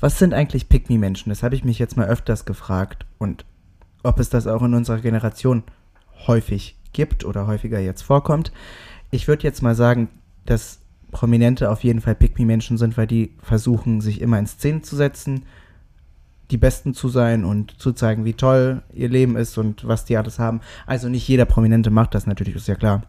was 0.00 0.18
sind 0.18 0.34
eigentlich 0.34 0.68
Pick-Me-Menschen? 0.68 1.30
Das 1.30 1.42
habe 1.42 1.54
ich 1.54 1.64
mich 1.64 1.78
jetzt 1.78 1.96
mal 1.96 2.06
öfters 2.06 2.44
gefragt 2.44 3.06
und 3.18 3.44
ob 4.02 4.18
es 4.18 4.28
das 4.28 4.46
auch 4.46 4.62
in 4.62 4.74
unserer 4.74 5.00
Generation 5.00 5.62
häufig 6.26 6.76
gibt 6.92 7.24
oder 7.24 7.46
häufiger 7.46 7.80
jetzt 7.80 8.02
vorkommt. 8.02 8.52
Ich 9.10 9.28
würde 9.28 9.44
jetzt 9.44 9.62
mal 9.62 9.74
sagen, 9.74 10.08
dass 10.46 10.80
Prominente 11.10 11.70
auf 11.70 11.84
jeden 11.84 12.00
Fall 12.00 12.14
Pick-Me-Menschen 12.14 12.76
sind, 12.76 12.96
weil 12.96 13.06
die 13.06 13.34
versuchen, 13.40 14.00
sich 14.00 14.20
immer 14.20 14.38
in 14.38 14.46
Szene 14.46 14.82
zu 14.82 14.96
setzen, 14.96 15.44
die 16.50 16.58
Besten 16.58 16.92
zu 16.92 17.08
sein 17.08 17.44
und 17.44 17.80
zu 17.80 17.92
zeigen, 17.92 18.24
wie 18.24 18.34
toll 18.34 18.82
ihr 18.92 19.08
Leben 19.08 19.36
ist 19.36 19.56
und 19.56 19.86
was 19.86 20.04
die 20.04 20.16
alles 20.16 20.38
haben. 20.38 20.60
Also 20.86 21.08
nicht 21.08 21.26
jeder 21.26 21.46
Prominente 21.46 21.90
macht 21.90 22.14
das 22.14 22.26
natürlich, 22.26 22.54
ist 22.54 22.68
ja 22.68 22.74
klar. 22.74 23.02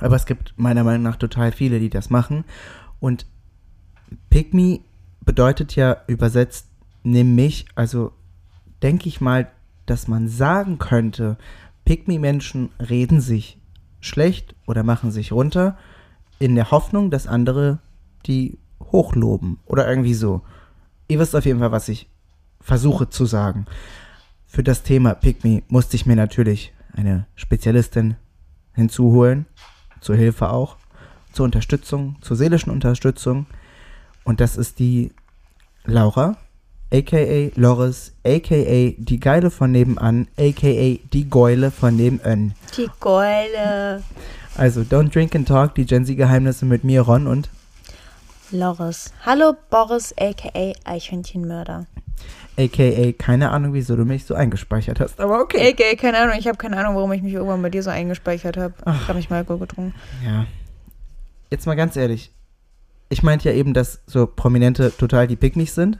Aber 0.00 0.16
es 0.16 0.26
gibt 0.26 0.54
meiner 0.56 0.84
Meinung 0.84 1.02
nach 1.02 1.16
total 1.16 1.52
viele, 1.52 1.78
die 1.78 1.90
das 1.90 2.10
machen. 2.10 2.44
Und 2.98 3.26
Me 4.30 4.80
bedeutet 5.24 5.76
ja 5.76 5.98
übersetzt, 6.06 6.68
nimm 7.02 7.34
mich. 7.34 7.66
Also 7.74 8.12
denke 8.82 9.08
ich 9.08 9.20
mal, 9.20 9.50
dass 9.86 10.08
man 10.08 10.28
sagen 10.28 10.78
könnte, 10.78 11.36
Pick 11.84 12.08
Me 12.08 12.18
Menschen 12.18 12.70
reden 12.78 13.20
sich 13.20 13.58
schlecht 14.00 14.54
oder 14.66 14.82
machen 14.82 15.10
sich 15.10 15.32
runter 15.32 15.76
in 16.38 16.54
der 16.54 16.70
Hoffnung, 16.70 17.10
dass 17.10 17.26
andere 17.26 17.78
die 18.26 18.58
hochloben 18.80 19.58
oder 19.64 19.88
irgendwie 19.88 20.14
so. 20.14 20.42
Ihr 21.08 21.18
wisst 21.18 21.34
auf 21.34 21.44
jeden 21.44 21.60
Fall, 21.60 21.72
was 21.72 21.88
ich 21.88 22.08
versuche 22.60 23.10
zu 23.10 23.26
sagen. 23.26 23.66
Für 24.46 24.62
das 24.62 24.82
Thema 24.82 25.16
Me 25.42 25.62
musste 25.68 25.96
ich 25.96 26.06
mir 26.06 26.16
natürlich 26.16 26.72
eine 26.92 27.26
Spezialistin 27.34 28.16
hinzuholen, 28.74 29.46
zur 30.00 30.16
Hilfe 30.16 30.50
auch, 30.50 30.76
zur 31.32 31.44
Unterstützung, 31.44 32.16
zur 32.20 32.36
seelischen 32.36 32.72
Unterstützung. 32.72 33.46
Und 34.24 34.40
das 34.40 34.56
ist 34.56 34.78
die 34.78 35.10
Laura, 35.84 36.36
aka 36.92 37.50
Loris, 37.56 38.12
aka 38.24 38.94
die 38.96 39.20
Geile 39.20 39.50
von 39.50 39.72
nebenan, 39.72 40.28
aka 40.38 40.98
die 41.12 41.28
Geule 41.28 41.70
von 41.70 41.96
nebenan. 41.96 42.54
Die 42.76 42.88
Geule. 43.00 44.02
Also 44.56 44.82
Don't 44.82 45.12
Drink 45.12 45.34
and 45.34 45.48
Talk, 45.48 45.74
die 45.74 45.86
Gen 45.86 46.04
Z-Geheimnisse 46.04 46.66
mit 46.66 46.84
mir, 46.84 47.02
Ron 47.02 47.26
und 47.26 47.48
Loris. 48.52 49.12
Hallo 49.26 49.54
Boris, 49.70 50.14
aka 50.18 50.72
Eichhörnchenmörder. 50.84 51.86
aka 52.58 53.12
keine 53.18 53.50
Ahnung, 53.50 53.72
wieso 53.72 53.96
du 53.96 54.04
mich 54.04 54.24
so 54.24 54.34
eingespeichert 54.34 55.00
hast, 55.00 55.18
aber 55.20 55.40
okay. 55.40 55.72
Aka, 55.72 55.96
keine 55.96 56.18
Ahnung, 56.18 56.36
ich 56.38 56.46
habe 56.46 56.58
keine 56.58 56.76
Ahnung, 56.76 56.94
warum 56.94 57.10
ich 57.12 57.22
mich 57.22 57.32
irgendwann 57.32 57.62
bei 57.62 57.70
dir 57.70 57.82
so 57.82 57.90
eingespeichert 57.90 58.56
habe. 58.56 58.74
Ich 58.86 59.08
habe 59.08 59.14
mich 59.14 59.30
mal 59.30 59.38
Alkohol 59.38 59.60
getrunken. 59.60 59.94
Ja. 60.24 60.46
Jetzt 61.50 61.66
mal 61.66 61.74
ganz 61.74 61.96
ehrlich. 61.96 62.30
Ich 63.12 63.22
meinte 63.22 63.50
ja 63.50 63.54
eben, 63.54 63.74
dass 63.74 64.00
so 64.06 64.26
Prominente 64.26 64.90
total 64.96 65.26
die 65.26 65.36
Pick-Me's 65.36 65.74
sind. 65.74 65.98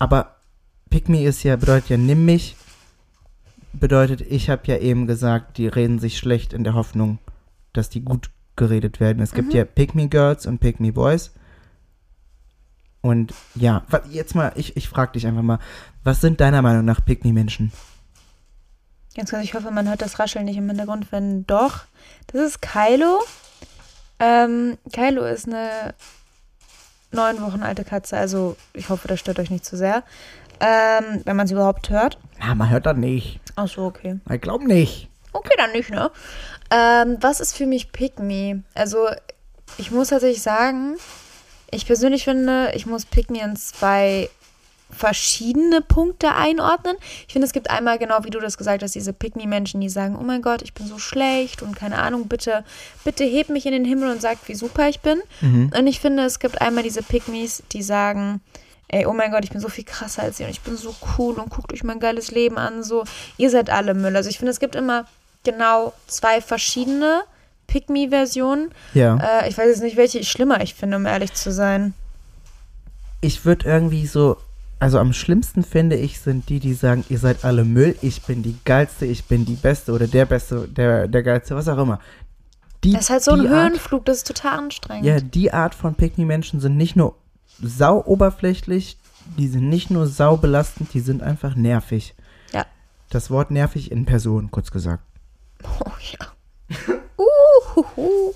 Aber 0.00 0.34
Pick-Me 0.90 1.22
ist 1.24 1.44
ja, 1.44 1.54
bedeutet 1.54 1.90
ja, 1.90 1.96
nimm 1.96 2.24
mich. 2.24 2.56
Bedeutet, 3.72 4.20
ich 4.20 4.50
habe 4.50 4.62
ja 4.66 4.78
eben 4.78 5.06
gesagt, 5.06 5.58
die 5.58 5.68
reden 5.68 6.00
sich 6.00 6.18
schlecht 6.18 6.52
in 6.52 6.64
der 6.64 6.74
Hoffnung, 6.74 7.18
dass 7.72 7.88
die 7.88 8.00
gut 8.00 8.30
geredet 8.56 8.98
werden. 8.98 9.22
Es 9.22 9.32
gibt 9.32 9.50
Mhm. 9.50 9.54
ja 9.58 9.64
Pick-Me-Girls 9.64 10.46
und 10.46 10.58
Pick-Me-Boys. 10.58 11.30
Und 13.00 13.32
ja, 13.54 13.84
jetzt 14.10 14.34
mal, 14.34 14.52
ich, 14.56 14.76
ich 14.76 14.88
frage 14.88 15.12
dich 15.12 15.26
einfach 15.26 15.42
mal, 15.42 15.60
was 16.02 16.20
sind 16.20 16.40
deiner 16.40 16.62
Meinung 16.62 16.84
nach 16.84 17.04
Pick-Me-Menschen? 17.04 17.70
Ganz 19.14 19.30
kurz, 19.30 19.44
ich 19.44 19.54
hoffe, 19.54 19.70
man 19.70 19.88
hört 19.88 20.02
das 20.02 20.18
Rascheln 20.18 20.46
nicht 20.46 20.56
im 20.56 20.66
Hintergrund. 20.68 21.12
Wenn 21.12 21.46
doch, 21.46 21.84
das 22.26 22.40
ist 22.42 22.60
Kylo. 22.62 23.22
Ähm, 24.18 24.78
Kylo 24.92 25.24
ist 25.24 25.46
eine 25.46 25.94
neun 27.12 27.40
Wochen 27.40 27.62
alte 27.62 27.84
Katze, 27.84 28.16
also 28.16 28.56
ich 28.72 28.88
hoffe, 28.88 29.08
das 29.08 29.20
stört 29.20 29.38
euch 29.38 29.50
nicht 29.50 29.64
zu 29.64 29.76
sehr. 29.76 30.02
Ähm, 30.60 31.22
wenn 31.24 31.36
man 31.36 31.46
sie 31.46 31.54
überhaupt 31.54 31.90
hört. 31.90 32.18
Na, 32.38 32.54
man 32.54 32.70
hört 32.70 32.86
das 32.86 32.96
nicht. 32.96 33.40
Ach 33.56 33.68
so, 33.68 33.84
okay. 33.84 34.20
Ich 34.30 34.40
glaube 34.40 34.66
nicht. 34.66 35.08
Okay, 35.32 35.54
dann 35.58 35.72
nicht, 35.72 35.90
ne? 35.90 36.10
Ähm, 36.70 37.18
was 37.20 37.40
ist 37.40 37.56
für 37.56 37.66
mich 37.66 37.92
Pick 37.92 38.18
Me? 38.18 38.62
Also, 38.74 39.08
ich 39.76 39.90
muss 39.90 40.08
tatsächlich 40.08 40.42
sagen, 40.42 40.96
ich 41.70 41.86
persönlich 41.86 42.24
finde, 42.24 42.72
ich 42.74 42.86
muss 42.86 43.04
Pick 43.04 43.30
Me 43.30 43.42
in 43.42 43.54
zwei 43.56 44.30
verschiedene 44.90 45.80
Punkte 45.80 46.34
einordnen. 46.34 46.96
Ich 47.26 47.32
finde, 47.32 47.46
es 47.46 47.52
gibt 47.52 47.70
einmal, 47.70 47.98
genau 47.98 48.24
wie 48.24 48.30
du 48.30 48.40
das 48.40 48.56
gesagt 48.56 48.82
hast, 48.82 48.94
diese 48.94 49.12
Pick 49.12 49.36
Me-Menschen, 49.36 49.80
die 49.80 49.88
sagen, 49.88 50.16
oh 50.18 50.22
mein 50.22 50.42
Gott, 50.42 50.62
ich 50.62 50.74
bin 50.74 50.86
so 50.86 50.98
schlecht 50.98 51.62
und 51.62 51.76
keine 51.76 51.98
Ahnung, 51.98 52.28
bitte, 52.28 52.64
bitte 53.04 53.24
heb 53.24 53.48
mich 53.48 53.66
in 53.66 53.72
den 53.72 53.84
Himmel 53.84 54.10
und 54.10 54.22
sag, 54.22 54.38
wie 54.46 54.54
super 54.54 54.88
ich 54.88 55.00
bin. 55.00 55.20
Und 55.76 55.86
ich 55.86 56.00
finde, 56.00 56.24
es 56.24 56.38
gibt 56.38 56.60
einmal 56.60 56.84
diese 56.84 57.02
Me's, 57.26 57.62
die 57.72 57.82
sagen, 57.82 58.40
ey, 58.88 59.06
oh 59.06 59.12
mein 59.12 59.32
Gott, 59.32 59.44
ich 59.44 59.50
bin 59.50 59.60
so 59.60 59.68
viel 59.68 59.84
krasser 59.84 60.22
als 60.22 60.38
ihr 60.38 60.46
und 60.46 60.52
ich 60.52 60.60
bin 60.60 60.76
so 60.76 60.94
cool 61.18 61.34
und 61.34 61.50
guckt 61.50 61.72
euch 61.72 61.82
mein 61.82 61.98
geiles 62.00 62.30
Leben 62.30 62.56
an, 62.56 62.82
so, 62.84 63.04
ihr 63.36 63.50
seid 63.50 63.68
alle 63.70 63.94
Müll. 63.94 64.14
Also 64.16 64.30
ich 64.30 64.38
finde, 64.38 64.52
es 64.52 64.60
gibt 64.60 64.76
immer 64.76 65.06
genau 65.42 65.92
zwei 66.06 66.40
verschiedene 66.40 67.22
Pick-Me-Versionen. 67.66 68.70
Ja. 68.94 69.16
Äh, 69.42 69.48
ich 69.48 69.58
weiß 69.58 69.66
jetzt 69.66 69.82
nicht, 69.82 69.96
welche 69.96 70.20
ich 70.20 70.30
schlimmer 70.30 70.60
ich 70.62 70.74
finde, 70.74 70.96
um 70.96 71.06
ehrlich 71.06 71.34
zu 71.34 71.50
sein. 71.52 71.94
ich 73.20 73.44
würde 73.44 73.68
irgendwie 73.68 74.06
so, 74.06 74.36
also 74.78 74.98
am 74.98 75.12
schlimmsten 75.12 75.62
finde 75.62 75.96
ich, 75.96 76.20
sind 76.20 76.48
die, 76.48 76.60
die 76.60 76.74
sagen, 76.74 77.04
ihr 77.08 77.18
seid 77.18 77.44
alle 77.44 77.64
Müll, 77.64 77.96
ich 78.02 78.22
bin 78.22 78.42
die 78.42 78.56
geilste, 78.64 79.06
ich 79.06 79.24
bin 79.24 79.44
die 79.44 79.54
beste 79.54 79.92
oder 79.92 80.06
der 80.06 80.26
beste, 80.26 80.68
der, 80.68 81.08
der 81.08 81.22
geilste, 81.22 81.56
was 81.56 81.68
auch 81.68 81.78
immer. 81.78 81.98
Die, 82.84 82.92
Das 82.92 83.02
ist 83.04 83.10
halt 83.10 83.22
so 83.22 83.32
ein 83.32 83.46
Art, 83.46 83.70
Höhenflug, 83.72 84.04
das 84.04 84.18
ist 84.18 84.26
total 84.26 84.58
anstrengend. 84.58 85.06
Ja, 85.06 85.20
die 85.20 85.52
Art 85.52 85.74
von 85.74 85.94
Pick-Me-Menschen 85.94 86.60
sind 86.60 86.76
nicht 86.76 86.94
nur 86.94 87.16
sau 87.62 88.04
oberflächlich, 88.04 88.98
die 89.38 89.48
sind 89.48 89.68
nicht 89.68 89.90
nur 89.90 90.06
sau 90.06 90.36
belastend, 90.36 90.92
die 90.92 91.00
sind 91.00 91.22
einfach 91.22 91.56
nervig. 91.56 92.14
Ja. 92.52 92.66
Das 93.08 93.30
Wort 93.30 93.50
nervig 93.50 93.90
in 93.90 94.04
Person, 94.04 94.50
kurz 94.50 94.70
gesagt. 94.70 95.02
Oh 95.80 95.90
ja. 96.20 96.26
Uhuhu. 97.76 98.34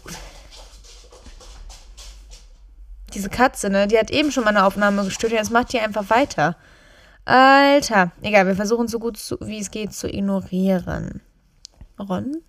Diese 3.14 3.28
Katze, 3.28 3.70
ne, 3.70 3.86
die 3.86 3.98
hat 3.98 4.10
eben 4.10 4.30
schon 4.32 4.44
mal 4.44 4.50
eine 4.50 4.64
Aufnahme 4.64 5.04
gestört 5.04 5.32
und 5.32 5.38
jetzt 5.38 5.50
macht 5.50 5.72
die 5.72 5.80
einfach 5.80 6.10
weiter. 6.10 6.56
Alter. 7.24 8.12
Egal, 8.22 8.46
wir 8.46 8.56
versuchen 8.56 8.88
so 8.88 8.98
gut 8.98 9.16
zu, 9.16 9.36
wie 9.40 9.60
es 9.60 9.70
geht 9.70 9.92
zu 9.92 10.08
ignorieren. 10.08 11.20
Ron? 11.98 12.42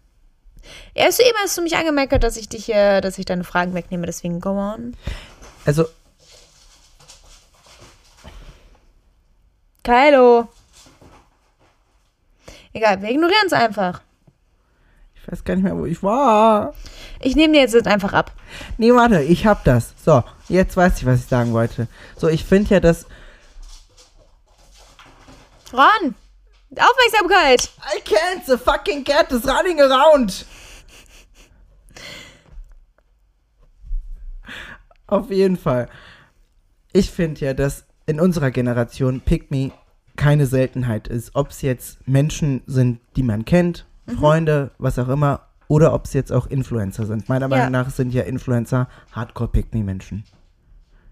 Erst 0.94 1.19
eben 1.19 1.38
hast 1.44 1.57
du 1.57 1.61
mich 1.61 1.75
angemeckert, 1.75 2.23
dass 2.23 2.38
ich 2.38 2.47
dich 2.47 2.66
hier, 2.66 3.01
dass 3.01 3.17
ich 3.17 3.25
deine 3.25 3.44
Fragen 3.44 3.73
wegnehme, 3.73 4.05
deswegen 4.05 4.39
go 4.39 4.51
on. 4.51 4.95
Also, 5.66 5.85
Kylo. 9.83 10.47
Egal, 12.73 13.01
wir 13.01 13.09
ignorieren 13.09 13.47
es 13.47 13.53
einfach. 13.53 14.01
Ich 15.21 15.31
weiß 15.31 15.43
gar 15.43 15.55
nicht 15.55 15.63
mehr, 15.63 15.77
wo 15.77 15.85
ich 15.85 16.01
war. 16.01 16.73
Ich 17.19 17.35
nehme 17.35 17.53
dir 17.53 17.61
jetzt 17.61 17.75
das 17.75 17.85
einfach 17.85 18.13
ab. 18.13 18.31
Nee, 18.77 18.91
warte, 18.93 19.21
ich 19.21 19.45
hab 19.45 19.63
das. 19.63 19.93
So, 20.03 20.23
jetzt 20.49 20.75
weiß 20.75 20.97
ich, 20.97 21.05
was 21.05 21.19
ich 21.19 21.27
sagen 21.27 21.53
wollte. 21.53 21.87
So, 22.17 22.27
ich 22.27 22.43
finde 22.43 22.71
ja, 22.71 22.79
dass 22.79 23.05
Ron! 25.71 26.15
Aufmerksamkeit! 26.75 27.69
I 27.95 28.01
can't, 28.01 28.45
the 28.45 28.57
fucking 28.57 29.03
cat 29.03 29.31
is 29.31 29.45
running 29.45 29.79
around. 29.79 30.45
Auf 35.07 35.29
jeden 35.29 35.57
Fall. 35.57 35.87
Ich 36.93 37.11
finde 37.11 37.41
ja, 37.41 37.53
dass 37.53 37.85
in 38.05 38.19
unserer 38.19 38.51
Generation 38.51 39.21
Pick 39.21 39.51
Me 39.51 39.71
keine 40.15 40.45
Seltenheit 40.45 41.07
ist. 41.07 41.35
Ob 41.35 41.51
es 41.51 41.61
jetzt 41.61 42.05
Menschen 42.07 42.63
sind, 42.65 42.99
die 43.15 43.23
man 43.23 43.45
kennt, 43.45 43.85
Freunde, 44.07 44.72
was 44.78 44.97
auch 45.00 45.09
immer, 45.09 45.41
oder 45.67 45.94
ob 45.94 46.06
es 46.06 46.13
jetzt 46.13 46.31
auch 46.31 46.47
Influencer 46.47 47.06
sind. 47.06 47.29
Meiner 47.29 47.45
Ja. 47.47 47.56
Meinung 47.57 47.72
nach 47.72 47.89
sind 47.89 48.13
ja 48.13 48.23
Influencer 48.23 48.88
Hardcore 49.13 49.50
Pick 49.50 49.73
Me 49.73 49.84
Menschen. 49.84 50.23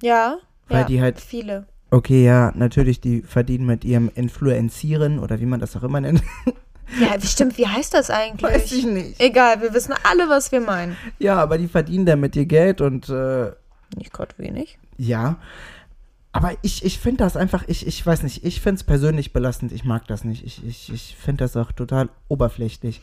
Ja. 0.01 0.37
Weil 0.67 0.81
ja, 0.81 0.87
die 0.87 1.01
halt- 1.01 1.19
Viele. 1.19 1.65
Okay, 1.91 2.23
ja, 2.23 2.51
natürlich, 2.55 3.01
die 3.01 3.21
verdienen 3.23 3.65
mit 3.65 3.83
ihrem 3.83 4.11
Influenzieren 4.13 5.17
oder 5.19 5.39
wie 5.39 5.45
man 5.47 5.59
das 5.59 5.75
auch 5.75 5.83
immer 5.83 5.99
nennt. 6.01 6.21
Ja, 6.99 7.21
wie- 7.21 7.25
stimmt, 7.27 7.57
wie 7.57 7.67
heißt 7.67 7.93
das 7.93 8.09
eigentlich? 8.09 8.51
Weiß 8.51 8.71
ich 8.71 8.85
nicht. 8.85 9.19
Egal, 9.21 9.61
wir 9.61 9.73
wissen 9.73 9.93
alle, 10.03 10.27
was 10.29 10.51
wir 10.51 10.59
meinen. 10.61 10.97
Ja, 11.19 11.35
aber 11.37 11.57
die 11.57 11.67
verdienen 11.67 12.05
damit 12.05 12.35
ihr 12.35 12.45
Geld 12.45 12.81
und 12.81 13.09
äh, 13.09 13.51
Nicht 13.95 14.11
Gott 14.13 14.37
wenig. 14.37 14.77
ja. 14.97 15.37
Aber 16.31 16.53
ich, 16.61 16.85
ich 16.85 16.99
finde 16.99 17.23
das 17.23 17.35
einfach, 17.35 17.63
ich, 17.67 17.87
ich 17.87 18.05
weiß 18.05 18.23
nicht, 18.23 18.45
ich 18.45 18.61
finde 18.61 18.75
es 18.79 18.83
persönlich 18.83 19.33
belastend, 19.33 19.71
ich 19.71 19.83
mag 19.83 20.07
das 20.07 20.23
nicht. 20.23 20.45
Ich, 20.45 20.63
ich, 20.63 20.93
ich 20.93 21.15
finde 21.15 21.43
das 21.43 21.57
auch 21.57 21.71
total 21.71 22.09
oberflächlich. 22.27 23.01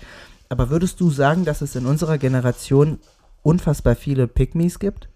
Aber 0.49 0.71
würdest 0.71 1.01
du 1.01 1.11
sagen, 1.11 1.45
dass 1.45 1.61
es 1.61 1.75
in 1.75 1.87
unserer 1.87 2.19
Generation 2.19 3.01
unfassbar 3.43 3.97
viele 3.97 4.29
Pygmies 4.29 4.79
gibt? 4.79 5.09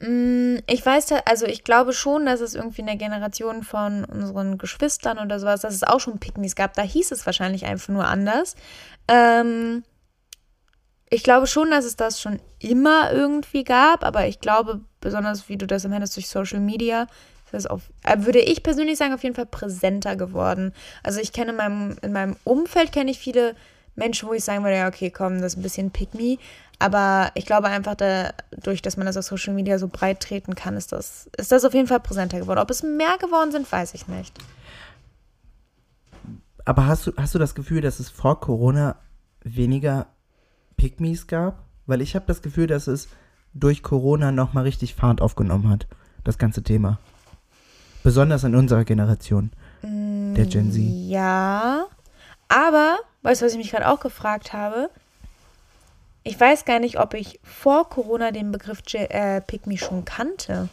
Mm, 0.00 0.56
Ich 0.66 0.84
weiß, 0.84 1.12
also 1.26 1.46
ich 1.46 1.62
glaube 1.62 1.92
schon, 1.92 2.26
dass 2.26 2.40
es 2.40 2.54
irgendwie 2.54 2.80
in 2.80 2.86
der 2.86 2.96
Generation 2.96 3.62
von 3.62 4.04
unseren 4.04 4.56
Geschwistern 4.58 5.18
oder 5.18 5.38
sowas, 5.38 5.60
dass 5.60 5.74
es 5.74 5.82
auch 5.84 6.00
schon 6.00 6.18
Pygmies 6.20 6.56
gab. 6.56 6.74
Da 6.74 6.82
hieß 6.82 7.12
es 7.12 7.26
wahrscheinlich 7.26 7.66
einfach 7.66 7.88
nur 7.88 8.06
anders. 8.06 8.56
Ähm, 9.08 9.84
ich 11.10 11.22
glaube 11.22 11.46
schon, 11.46 11.70
dass 11.70 11.84
es 11.84 11.96
das 11.96 12.20
schon 12.20 12.40
immer 12.58 13.12
irgendwie 13.12 13.64
gab, 13.64 14.04
aber 14.04 14.26
ich 14.26 14.40
glaube, 14.40 14.80
besonders 15.00 15.48
wie 15.48 15.56
du 15.56 15.66
das 15.66 15.84
erwähnst 15.84 16.16
durch 16.16 16.28
Social 16.28 16.60
Media, 16.60 17.06
ist 17.44 17.54
das 17.54 17.66
auf, 17.66 17.82
äh, 18.02 18.16
würde 18.20 18.40
ich 18.40 18.62
persönlich 18.62 18.98
sagen, 18.98 19.14
auf 19.14 19.22
jeden 19.22 19.34
Fall 19.34 19.46
präsenter 19.46 20.16
geworden. 20.16 20.72
Also 21.02 21.20
ich 21.20 21.32
kenne 21.32 21.50
in 21.50 21.56
meinem, 21.56 21.96
in 22.02 22.12
meinem 22.12 22.36
Umfeld 22.44 22.92
kenne 22.92 23.10
ich 23.10 23.18
viele 23.18 23.54
Menschen, 23.96 24.28
wo 24.28 24.32
ich 24.32 24.42
sagen 24.42 24.64
würde, 24.64 24.76
ja, 24.76 24.88
okay, 24.88 25.10
komm, 25.10 25.40
das 25.40 25.52
ist 25.52 25.58
ein 25.58 25.62
bisschen 25.62 25.90
pick 25.90 26.14
me. 26.14 26.38
Aber 26.78 27.30
ich 27.34 27.46
glaube 27.46 27.68
einfach, 27.68 27.94
dadurch, 27.94 28.82
dass 28.82 28.96
man 28.96 29.06
das 29.06 29.16
auf 29.16 29.24
Social 29.24 29.54
Media 29.54 29.78
so 29.78 29.88
breit 29.88 30.20
treten 30.20 30.54
kann, 30.54 30.76
ist 30.76 30.92
das, 30.92 31.30
ist 31.36 31.52
das 31.52 31.64
auf 31.64 31.74
jeden 31.74 31.86
Fall 31.86 32.00
präsenter 32.00 32.40
geworden. 32.40 32.58
Ob 32.58 32.70
es 32.70 32.82
mehr 32.82 33.16
geworden 33.18 33.52
sind, 33.52 33.70
weiß 33.70 33.94
ich 33.94 34.08
nicht. 34.08 34.36
Aber 36.64 36.86
hast 36.86 37.06
du, 37.06 37.12
hast 37.16 37.34
du 37.34 37.38
das 37.38 37.54
Gefühl, 37.54 37.80
dass 37.80 38.00
es 38.00 38.10
vor 38.10 38.40
Corona 38.40 38.96
weniger 39.42 40.06
Pygmies 40.76 41.26
gab? 41.26 41.64
Weil 41.86 42.00
ich 42.00 42.14
habe 42.14 42.26
das 42.26 42.42
Gefühl, 42.42 42.66
dass 42.66 42.86
es 42.86 43.08
durch 43.52 43.82
Corona 43.82 44.32
nochmal 44.32 44.64
richtig 44.64 44.94
Fahrt 44.94 45.20
aufgenommen 45.20 45.68
hat, 45.68 45.86
das 46.24 46.38
ganze 46.38 46.62
Thema. 46.62 46.98
Besonders 48.02 48.44
in 48.44 48.54
unserer 48.54 48.84
Generation, 48.84 49.50
der 49.82 50.46
Gen 50.46 50.72
Z. 50.72 50.82
Ja, 50.82 51.86
aber, 52.48 52.98
weißt 53.22 53.40
du, 53.40 53.46
was 53.46 53.52
ich 53.52 53.58
mich 53.58 53.70
gerade 53.70 53.88
auch 53.88 54.00
gefragt 54.00 54.52
habe? 54.52 54.90
Ich 56.22 56.38
weiß 56.38 56.64
gar 56.64 56.80
nicht, 56.80 56.98
ob 56.98 57.14
ich 57.14 57.38
vor 57.42 57.88
Corona 57.88 58.30
den 58.30 58.50
Begriff 58.50 58.82
J 58.86 59.10
äh, 59.10 59.40
Pygmy 59.40 59.78
schon 59.78 60.04
kannte. 60.04 60.68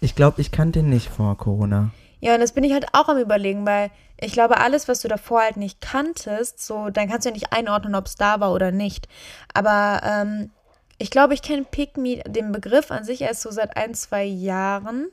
Ich 0.00 0.14
glaube, 0.14 0.40
ich 0.40 0.50
kannte 0.50 0.80
ihn 0.80 0.90
nicht 0.90 1.08
vor 1.08 1.36
Corona. 1.36 1.90
Ja, 2.20 2.34
und 2.34 2.40
das 2.40 2.52
bin 2.52 2.64
ich 2.64 2.72
halt 2.72 2.86
auch 2.92 3.08
am 3.08 3.18
überlegen, 3.18 3.66
weil 3.66 3.90
ich 4.18 4.32
glaube, 4.32 4.58
alles, 4.58 4.88
was 4.88 5.00
du 5.00 5.08
davor 5.08 5.40
halt 5.40 5.56
nicht 5.56 5.80
kanntest, 5.80 6.64
so, 6.64 6.90
dann 6.90 7.08
kannst 7.08 7.24
du 7.24 7.30
ja 7.30 7.34
nicht 7.34 7.52
einordnen, 7.52 7.94
ob 7.94 8.06
es 8.06 8.16
da 8.16 8.40
war 8.40 8.52
oder 8.52 8.70
nicht. 8.70 9.08
Aber 9.54 10.02
ähm, 10.04 10.50
ich 10.98 11.10
glaube, 11.10 11.32
ich 11.32 11.40
kenne 11.40 11.64
Pick 11.64 11.96
Me, 11.96 12.22
den 12.26 12.52
Begriff 12.52 12.90
an 12.90 13.04
sich 13.04 13.22
erst 13.22 13.40
so 13.40 13.50
seit 13.50 13.76
ein, 13.76 13.94
zwei 13.94 14.24
Jahren. 14.24 15.08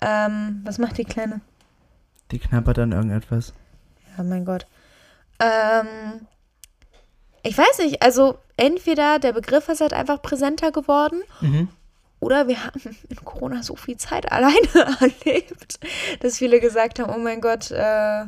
Ähm, 0.00 0.62
was 0.64 0.78
macht 0.78 0.96
die 0.96 1.04
Kleine? 1.04 1.42
Die 2.30 2.38
knabbert 2.38 2.78
an 2.78 2.92
irgendetwas. 2.92 3.52
Ja, 4.16 4.24
mein 4.24 4.46
Gott. 4.46 4.66
Ähm, 5.38 6.26
ich 7.42 7.56
weiß 7.56 7.78
nicht, 7.78 8.02
also 8.02 8.38
entweder 8.56 9.18
der 9.18 9.32
Begriff 9.32 9.68
ist 9.68 9.80
halt 9.80 9.92
einfach 9.92 10.22
präsenter 10.22 10.72
geworden 10.72 11.22
Mhm. 11.40 11.68
Oder 12.20 12.48
wir 12.48 12.64
haben 12.64 12.80
in 13.08 13.24
Corona 13.24 13.62
so 13.62 13.76
viel 13.76 13.96
Zeit 13.96 14.30
alleine 14.30 14.56
erlebt, 15.00 15.80
dass 16.20 16.38
viele 16.38 16.60
gesagt 16.60 16.98
haben, 16.98 17.12
oh 17.12 17.18
mein 17.18 17.40
Gott, 17.40 17.70
äh, 17.70 18.26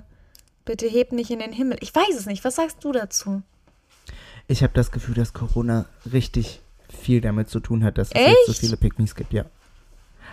bitte 0.65 0.87
heb 0.87 1.12
nicht 1.12 1.31
in 1.31 1.39
den 1.39 1.53
Himmel. 1.53 1.77
Ich 1.81 1.94
weiß 1.94 2.17
es 2.19 2.27
nicht. 2.27 2.44
Was 2.44 2.56
sagst 2.56 2.83
du 2.83 2.93
dazu? 2.93 3.43
Ich 4.49 4.62
habe 4.62 4.73
das 4.75 4.91
Gefühl, 4.91 5.15
dass 5.15 5.33
Corona 5.33 5.87
richtig 6.11 6.61
viel 6.89 7.21
damit 7.21 7.49
zu 7.49 7.61
tun 7.61 7.85
hat, 7.85 7.99
dass 7.99 8.09
es 8.09 8.15
Echt? 8.15 8.29
jetzt 8.29 8.47
so 8.47 8.53
viele 8.55 8.77
Pygmies 8.77 9.15
gibt, 9.15 9.33
ja. 9.33 9.44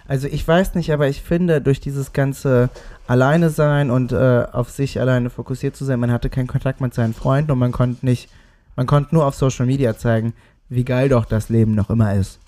Also 0.08 0.28
ich 0.28 0.48
weiß 0.48 0.74
nicht, 0.76 0.92
aber 0.92 1.08
ich 1.08 1.22
finde, 1.22 1.62
durch 1.62 1.80
dieses 1.80 2.14
ganze 2.14 2.70
Alleine 3.08 3.50
sein 3.50 3.92
und 3.92 4.12
äh, 4.12 4.46
auf 4.52 4.70
sich 4.70 5.00
alleine 5.00 5.30
fokussiert 5.30 5.76
zu 5.76 5.86
sein, 5.86 6.00
man 6.00 6.12
hatte 6.12 6.30
keinen 6.30 6.48
Kontakt 6.48 6.82
mit 6.82 6.94
seinen 6.94 7.14
Freunden 7.14 7.52
und 7.52 7.60
man 7.60 7.72
konnte 7.72 8.06
nicht, 8.06 8.30
man 8.76 8.88
konnte 8.88 9.14
nur 9.14 9.26
auf 9.26 9.36
Social 9.36 9.68
Media 9.68 9.96
zeigen, 9.98 10.34
wie 10.68 10.84
geil 10.84 11.10
doch 11.10 11.26
das 11.26 11.50
Leben 11.50 11.76
noch 11.76 11.90
immer 11.90 12.16
ist. 12.16 12.40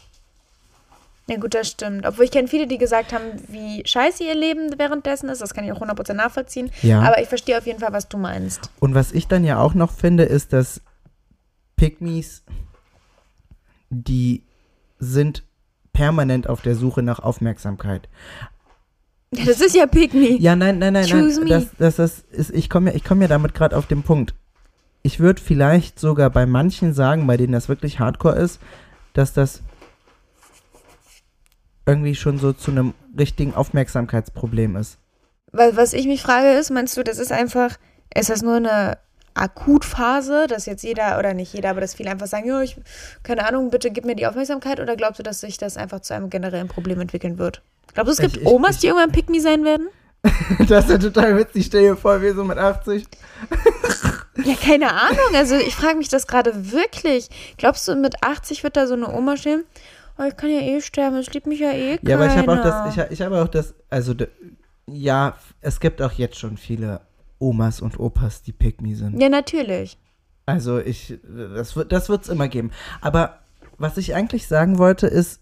Ja 1.31 1.37
gut, 1.37 1.53
das 1.53 1.69
stimmt. 1.69 2.05
Obwohl 2.05 2.25
ich 2.25 2.31
kenne 2.31 2.49
viele, 2.49 2.67
die 2.67 2.77
gesagt 2.77 3.13
haben, 3.13 3.23
wie 3.47 3.83
scheiße 3.85 4.21
ihr 4.21 4.35
Leben 4.35 4.77
währenddessen 4.77 5.29
ist. 5.29 5.41
Das 5.41 5.53
kann 5.53 5.63
ich 5.63 5.71
auch 5.71 5.81
100% 5.81 6.11
nachvollziehen. 6.11 6.69
Ja. 6.81 6.99
Aber 7.03 7.21
ich 7.21 7.29
verstehe 7.29 7.57
auf 7.57 7.65
jeden 7.65 7.79
Fall, 7.79 7.93
was 7.93 8.09
du 8.09 8.17
meinst. 8.17 8.69
Und 8.81 8.95
was 8.95 9.13
ich 9.13 9.29
dann 9.29 9.45
ja 9.45 9.57
auch 9.57 9.73
noch 9.73 9.93
finde, 9.93 10.23
ist, 10.23 10.51
dass 10.51 10.81
Pygmies, 11.77 12.43
die 13.89 14.43
sind 14.99 15.43
permanent 15.93 16.49
auf 16.49 16.61
der 16.61 16.75
Suche 16.75 17.01
nach 17.01 17.19
Aufmerksamkeit. 17.19 18.09
Ja, 19.33 19.45
das 19.45 19.61
ist 19.61 19.73
ja 19.73 19.85
Me. 19.93 20.37
Ja, 20.39 20.57
nein, 20.57 20.79
nein, 20.79 20.91
nein, 20.91 21.07
Choose 21.07 21.39
nein. 21.39 21.47
me. 21.47 21.49
Das, 21.49 21.95
das, 21.95 21.95
das 21.95 22.25
ist, 22.37 22.53
ich 22.53 22.69
komme 22.69 22.89
ja, 22.89 22.97
ich 22.97 23.05
komme 23.05 23.21
ja 23.21 23.29
damit 23.29 23.53
gerade 23.53 23.77
auf 23.77 23.87
den 23.87 24.03
Punkt. 24.03 24.33
Ich 25.03 25.21
würde 25.21 25.41
vielleicht 25.41 25.99
sogar 25.99 26.29
bei 26.29 26.45
manchen 26.45 26.93
sagen, 26.93 27.27
bei 27.27 27.37
denen 27.37 27.53
das 27.53 27.69
wirklich 27.69 28.01
Hardcore 28.01 28.35
ist, 28.35 28.59
dass 29.13 29.31
das 29.31 29.63
irgendwie 31.85 32.15
schon 32.15 32.37
so 32.37 32.53
zu 32.53 32.71
einem 32.71 32.93
richtigen 33.17 33.53
Aufmerksamkeitsproblem 33.55 34.75
ist. 34.75 34.97
Weil 35.51 35.75
was 35.75 35.93
ich 35.93 36.05
mich 36.07 36.21
frage 36.21 36.51
ist, 36.53 36.69
meinst 36.69 36.95
du, 36.95 37.03
das 37.03 37.17
ist 37.19 37.31
einfach, 37.31 37.77
ist 38.15 38.29
das 38.29 38.41
nur 38.41 38.55
eine 38.55 38.97
Akutphase, 39.33 40.47
dass 40.47 40.65
jetzt 40.65 40.83
jeder, 40.83 41.17
oder 41.17 41.33
nicht 41.33 41.53
jeder, 41.53 41.69
aber 41.71 41.81
dass 41.81 41.93
viele 41.93 42.09
einfach 42.11 42.27
sagen, 42.27 42.47
ja, 42.47 42.61
ich, 42.61 42.77
keine 43.23 43.45
Ahnung, 43.47 43.69
bitte 43.69 43.91
gib 43.91 44.05
mir 44.05 44.15
die 44.15 44.27
Aufmerksamkeit, 44.27 44.79
oder 44.79 44.95
glaubst 44.95 45.19
du, 45.19 45.23
dass 45.23 45.39
sich 45.41 45.57
das 45.57 45.77
einfach 45.77 46.01
zu 46.01 46.13
einem 46.13 46.29
generellen 46.29 46.67
Problem 46.67 46.99
entwickeln 47.01 47.37
wird? 47.37 47.61
Glaubst 47.93 48.09
du, 48.09 48.11
es 48.13 48.19
gibt 48.31 48.37
Ich- 48.37 48.41
ich- 48.43 48.47
Omas, 48.47 48.75
ich- 48.75 48.81
die 48.81 48.87
irgendwann 48.87 49.11
Pick 49.11 49.29
Me 49.29 49.39
sein 49.41 49.63
werden? 49.65 49.87
das 50.69 50.85
ist 50.85 50.91
ja 50.91 50.97
total 50.99 51.37
witzig. 51.37 51.65
Stell 51.65 51.81
dir 51.81 51.97
vor, 51.97 52.21
wir 52.21 52.35
so 52.35 52.43
mit 52.43 52.57
80. 52.57 53.05
Ja, 54.43 54.55
keine 54.55 54.91
Ahnung. 54.91 55.35
Also 55.35 55.55
ich 55.55 55.75
frage 55.75 55.97
mich 55.97 56.07
das 56.07 56.25
gerade 56.25 56.71
wirklich. 56.71 57.29
Glaubst 57.57 57.87
du, 57.87 57.95
mit 57.95 58.23
80 58.23 58.63
wird 58.63 58.77
da 58.77 58.87
so 58.87 58.93
eine 58.93 59.13
Oma 59.13 59.35
stehen? 59.37 59.65
Oh, 60.17 60.23
ich 60.23 60.35
kann 60.35 60.49
ja 60.49 60.61
eh 60.61 60.81
sterben, 60.81 61.17
es 61.17 61.33
liebt 61.33 61.47
mich 61.47 61.59
ja 61.59 61.71
eh 61.71 61.97
keiner. 61.97 62.09
Ja, 62.09 62.15
aber 62.15 62.27
ich 62.27 62.37
habe 62.37 62.51
auch 62.51 62.63
das, 62.63 62.95
ich, 62.95 63.11
ich 63.11 63.21
habe 63.21 63.41
auch 63.41 63.47
das, 63.47 63.73
also 63.89 64.13
ja, 64.87 65.35
es 65.61 65.79
gibt 65.79 66.01
auch 66.01 66.11
jetzt 66.11 66.37
schon 66.37 66.57
viele 66.57 67.01
Omas 67.39 67.81
und 67.81 67.99
Opas, 67.99 68.43
die 68.43 68.53
me 68.81 68.95
sind. 68.95 69.19
Ja, 69.19 69.29
natürlich. 69.29 69.97
Also 70.45 70.79
ich, 70.79 71.17
das 71.55 71.75
wird, 71.75 71.91
das 71.91 72.09
wird's 72.09 72.29
immer 72.29 72.47
geben. 72.47 72.71
Aber 72.99 73.39
was 73.77 73.97
ich 73.97 74.13
eigentlich 74.15 74.47
sagen 74.47 74.77
wollte 74.77 75.07
ist, 75.07 75.41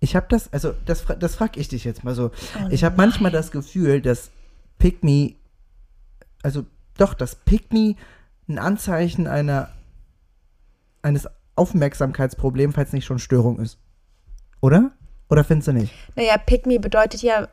ich 0.00 0.16
habe 0.16 0.26
das, 0.28 0.52
also 0.52 0.74
das, 0.84 1.04
das 1.18 1.36
frage 1.36 1.60
ich 1.60 1.68
dich 1.68 1.84
jetzt 1.84 2.04
mal 2.04 2.14
so. 2.14 2.30
Oh 2.60 2.68
ich 2.70 2.84
habe 2.84 2.96
manchmal 2.96 3.30
das 3.30 3.50
Gefühl, 3.50 4.00
dass 4.00 4.30
me, 5.02 5.34
also 6.42 6.66
doch, 6.98 7.14
dass 7.14 7.36
me 7.70 7.96
ein 8.48 8.58
Anzeichen 8.58 9.26
einer 9.26 9.70
eines 11.02 11.28
Aufmerksamkeitsproblems, 11.56 12.74
falls 12.74 12.92
nicht 12.92 13.04
schon 13.04 13.18
Störung 13.18 13.58
ist. 13.58 13.78
Oder? 14.60 14.92
Oder 15.28 15.44
findest 15.44 15.68
du 15.68 15.72
nicht? 15.72 15.92
Naja, 16.14 16.36
Pick 16.38 16.66
Me 16.66 16.78
bedeutet 16.78 17.22
ja 17.22 17.48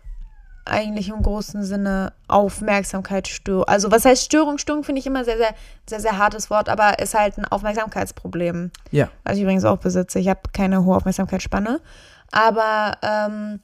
eigentlich 0.65 1.09
im 1.09 1.21
großen 1.21 1.63
Sinne 1.63 2.13
Aufmerksamkeitsstörung. 2.27 3.65
Also 3.65 3.91
was 3.91 4.05
heißt 4.05 4.23
Störung? 4.23 4.57
Störung 4.57 4.83
finde 4.83 4.99
ich 4.99 5.07
immer 5.07 5.25
sehr, 5.25 5.37
sehr, 5.37 5.53
sehr, 5.87 5.99
sehr 5.99 6.17
hartes 6.17 6.49
Wort, 6.49 6.69
aber 6.69 6.99
ist 6.99 7.15
halt 7.15 7.37
ein 7.37 7.45
Aufmerksamkeitsproblem. 7.45 8.71
Ja. 8.91 9.09
Was 9.23 9.37
ich 9.37 9.43
übrigens 9.43 9.65
auch 9.65 9.77
besitze. 9.77 10.19
Ich 10.19 10.27
habe 10.27 10.41
keine 10.53 10.85
hohe 10.85 10.95
Aufmerksamkeitsspanne. 10.95 11.81
Aber 12.31 12.97
ähm, 13.01 13.59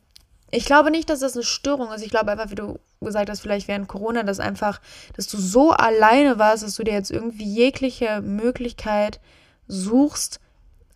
ich 0.51 0.65
glaube 0.65 0.91
nicht, 0.91 1.09
dass 1.09 1.19
das 1.19 1.35
eine 1.35 1.43
Störung 1.43 1.91
ist. 1.91 2.03
Ich 2.03 2.09
glaube 2.09 2.31
einfach, 2.31 2.49
wie 2.49 2.55
du 2.55 2.79
gesagt 3.01 3.29
hast, 3.29 3.41
vielleicht 3.41 3.67
während 3.67 3.87
Corona, 3.87 4.23
dass 4.23 4.39
einfach, 4.39 4.81
dass 5.15 5.27
du 5.27 5.37
so 5.37 5.71
alleine 5.71 6.39
warst, 6.39 6.63
dass 6.63 6.75
du 6.75 6.83
dir 6.83 6.93
jetzt 6.93 7.11
irgendwie 7.11 7.45
jegliche 7.45 8.21
Möglichkeit 8.21 9.19
suchst, 9.67 10.39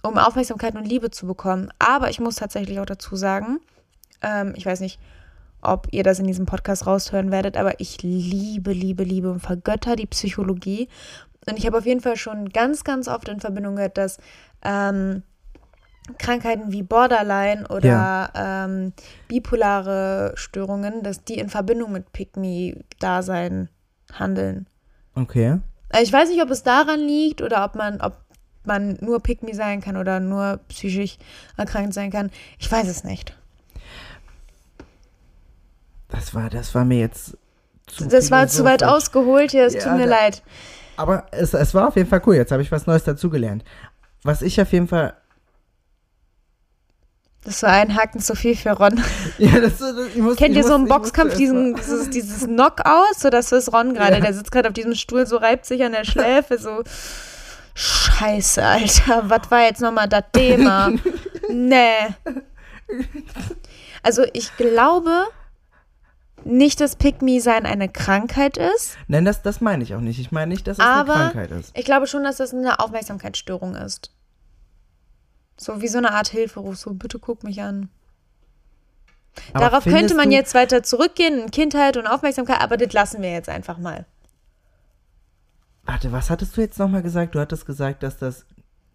um 0.04 0.18
Aufmerksamkeit 0.18 0.76
und 0.76 0.88
Liebe 0.88 1.12
zu 1.12 1.28
bekommen. 1.28 1.72
Aber 1.80 2.10
ich 2.10 2.20
muss 2.20 2.36
tatsächlich 2.36 2.80
auch 2.80 2.86
dazu 2.86 3.16
sagen, 3.16 3.60
ähm, 4.22 4.54
ich 4.56 4.66
weiß 4.66 4.80
nicht, 4.80 5.00
ob 5.62 5.88
ihr 5.92 6.04
das 6.04 6.20
in 6.20 6.28
diesem 6.28 6.46
Podcast 6.46 6.88
raushören 6.88 7.32
werdet, 7.32 7.58
aber 7.58 7.80
ich 7.80 8.02
liebe, 8.02 8.72
liebe, 8.72 9.04
liebe 9.04 9.32
und 9.32 9.42
vergötter 9.42 9.96
die 9.96 10.06
Psychologie. 10.06 10.88
Und 11.50 11.58
ich 11.58 11.66
habe 11.66 11.78
auf 11.78 11.86
jeden 11.86 12.02
Fall 12.02 12.16
schon 12.16 12.50
ganz, 12.50 12.84
ganz 12.84 13.08
oft 13.08 13.28
in 13.28 13.40
Verbindung 13.40 13.76
gehört, 13.76 13.98
dass 13.98 14.18
ähm, 14.64 15.24
Krankheiten 16.18 16.72
wie 16.72 16.84
Borderline 16.84 17.68
oder 17.68 18.32
ähm, 18.36 18.94
bipolare 19.28 20.34
Störungen, 20.36 21.04
dass 21.04 21.24
die 21.24 21.38
in 21.38 21.50
Verbindung 21.50 21.92
mit 21.92 22.12
Pick-Me-Dasein 22.12 23.70
handeln. 24.14 24.68
Okay. 25.16 25.60
Also 25.90 26.04
ich 26.04 26.14
weiß 26.14 26.30
nicht, 26.30 26.42
ob 26.42 26.50
es 26.50 26.64
daran 26.64 27.00
liegt 27.00 27.42
oder 27.42 27.66
ob 27.66 27.76
man, 27.76 28.02
ob 28.02 28.16
man 28.66 28.98
nur 29.01 29.20
Pick-Me 29.22 29.54
sein 29.56 29.82
kann 29.82 29.98
oder 29.98 30.20
nur 30.20 30.60
psychisch 30.70 31.18
erkrankt 31.58 31.94
sein 31.94 32.12
kann. 32.12 32.30
Ich 32.60 32.72
weiß 32.72 32.88
es 32.88 33.04
nicht. 33.04 33.36
Das 36.10 36.34
war, 36.34 36.50
das 36.50 36.74
war 36.75 36.86
mir 36.86 37.00
jetzt 37.00 37.38
zu 37.88 38.08
Das 38.08 38.32
war 38.32 38.48
zu 38.48 38.63
weit 38.63 38.84
ausgeholt 38.84 39.51
hier, 39.51 39.66
es 39.66 39.74
Ja, 39.75 39.82
tut 39.84 39.94
mir 39.94 40.08
da- 40.08 40.22
leid. 40.22 40.44
Aber 40.98 41.28
es, 41.32 41.54
es 41.54 41.74
war 41.74 41.88
auf 41.88 41.96
jeden 41.96 42.10
Fall 42.10 42.22
cool. 42.25 42.36
Jetzt 42.36 42.51
habe 42.51 42.62
ich 42.62 42.72
was 42.72 42.86
Neues 42.88 43.04
dazugelernt. 43.04 43.63
Was 44.24 44.42
ich 44.42 44.60
auf 44.62 44.72
jeden 44.74 44.88
Fall. 44.88 45.13
Das 47.46 47.63
war 47.63 47.70
ein 47.72 47.96
Haken 47.96 48.20
zu 48.20 48.36
viel 48.36 48.56
für 48.58 48.72
Ron. 48.72 49.01
Ja, 49.38 49.62
das, 49.62 49.78
das 49.78 49.96
muss, 50.18 50.36
Kennt 50.36 50.56
ihr 50.58 50.63
so 50.66 50.75
im 50.75 50.82
musste 50.82 50.96
Boxkampf 50.96 51.36
diesen, 51.38 51.74
dieses, 51.75 52.10
dieses 52.10 52.46
Knockout? 52.48 53.16
So, 53.18 53.30
das 53.30 53.51
ist 53.54 53.72
Ron 53.72 53.94
gerade. 53.94 54.16
Ja. 54.16 54.20
Der 54.22 54.34
sitzt 54.34 54.51
gerade 54.51 54.68
auf 54.68 54.74
diesem 54.74 54.94
Stuhl, 54.96 55.25
so 55.25 55.38
reibt 55.38 55.66
sich 55.66 55.82
an 55.86 55.94
der 55.94 56.04
Schläfe, 56.04 56.58
so. 56.58 56.84
Scheiße, 57.80 58.62
Alter. 58.62 59.30
Was 59.30 59.50
war 59.50 59.62
jetzt 59.62 59.80
nochmal 59.80 60.10
das 60.10 60.26
Thema? 60.34 60.92
nee. 61.50 62.08
Also, 64.04 64.26
ich 64.34 64.56
glaube, 64.58 65.28
nicht, 66.44 66.82
dass 66.82 66.98
Pick-Me-Sein 66.98 67.66
eine 67.66 67.88
Krankheit 67.88 68.58
ist. 68.58 68.98
Nein, 69.08 69.24
das, 69.24 69.44
das 69.44 69.62
meine 69.62 69.82
ich 69.84 69.96
auch 69.96 70.02
nicht. 70.02 70.20
Ich 70.20 70.34
meine 70.34 70.48
nicht, 70.48 70.68
dass 70.68 70.78
es 70.78 70.84
Aber 70.84 71.16
eine 71.16 71.32
Krankheit 71.32 71.52
ist. 71.52 71.78
Ich 71.78 71.86
glaube 71.86 72.08
schon, 72.08 72.26
dass 72.26 72.36
das 72.36 72.54
eine 72.54 72.80
Aufmerksamkeitsstörung 72.80 73.76
ist. 73.76 74.12
So 75.56 75.82
wie 75.82 75.88
so 75.88 76.00
eine 76.00 76.12
Art 76.12 76.28
Hilferuf, 76.28 76.76
so 76.78 76.94
bitte 76.94 77.18
guck 77.18 77.46
mich 77.46 77.62
an. 77.62 77.90
Aber 79.54 79.70
Darauf 79.70 79.86
könnte 79.86 80.16
man 80.16 80.32
jetzt 80.32 80.54
weiter 80.54 80.84
zurückgehen, 80.84 81.44
in 81.44 81.52
Kindheit 81.52 81.96
und 81.96 82.08
Aufmerksamkeit, 82.08 82.60
aber 82.60 82.76
das 82.76 82.92
lassen 82.92 83.22
wir 83.22 83.32
jetzt 83.32 83.48
einfach 83.48 83.78
mal. 83.78 84.06
Warte, 85.89 86.12
was 86.12 86.29
hattest 86.29 86.55
du 86.55 86.62
jetzt 86.62 86.77
nochmal 86.77 87.01
gesagt? 87.01 87.34
Du 87.34 87.39
hattest 87.39 87.65
gesagt, 87.65 88.03
dass 88.03 88.17
das 88.17 88.46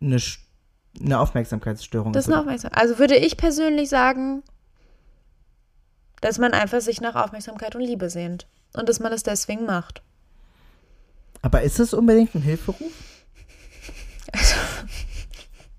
eine, 0.00 0.18
eine 1.00 1.18
Aufmerksamkeitsstörung 1.18 2.12
Das 2.12 2.24
ist. 2.24 2.28
ist 2.28 2.32
eine? 2.32 2.40
Aufmerksamkeit. 2.40 2.80
Also 2.80 2.98
würde 3.00 3.16
ich 3.16 3.36
persönlich 3.36 3.88
sagen, 3.88 4.42
dass 6.20 6.38
man 6.38 6.52
einfach 6.52 6.80
sich 6.80 7.00
nach 7.00 7.16
Aufmerksamkeit 7.16 7.74
und 7.74 7.82
Liebe 7.82 8.08
sehnt. 8.10 8.46
Und 8.76 8.88
dass 8.88 9.00
man 9.00 9.10
das 9.10 9.24
deswegen 9.24 9.66
macht. 9.66 10.02
Aber 11.42 11.62
ist 11.62 11.80
es 11.80 11.94
unbedingt 11.94 12.34
ein 12.34 12.42
Hilferuf? 12.42 12.92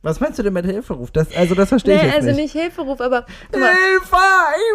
Was 0.01 0.19
meinst 0.19 0.37
du 0.37 0.43
denn 0.43 0.53
mit 0.53 0.65
Hilferuf? 0.65 1.09
Das, 1.11 1.33
also 1.35 1.55
das 1.55 1.69
verstehe 1.69 1.95
ich 1.95 2.01
Nee, 2.01 2.07
jetzt 2.09 2.15
also 2.17 2.27
nicht. 2.27 2.37
nicht 2.37 2.51
Hilferuf, 2.51 3.01
aber 3.01 3.25
Hilfe! 3.51 3.65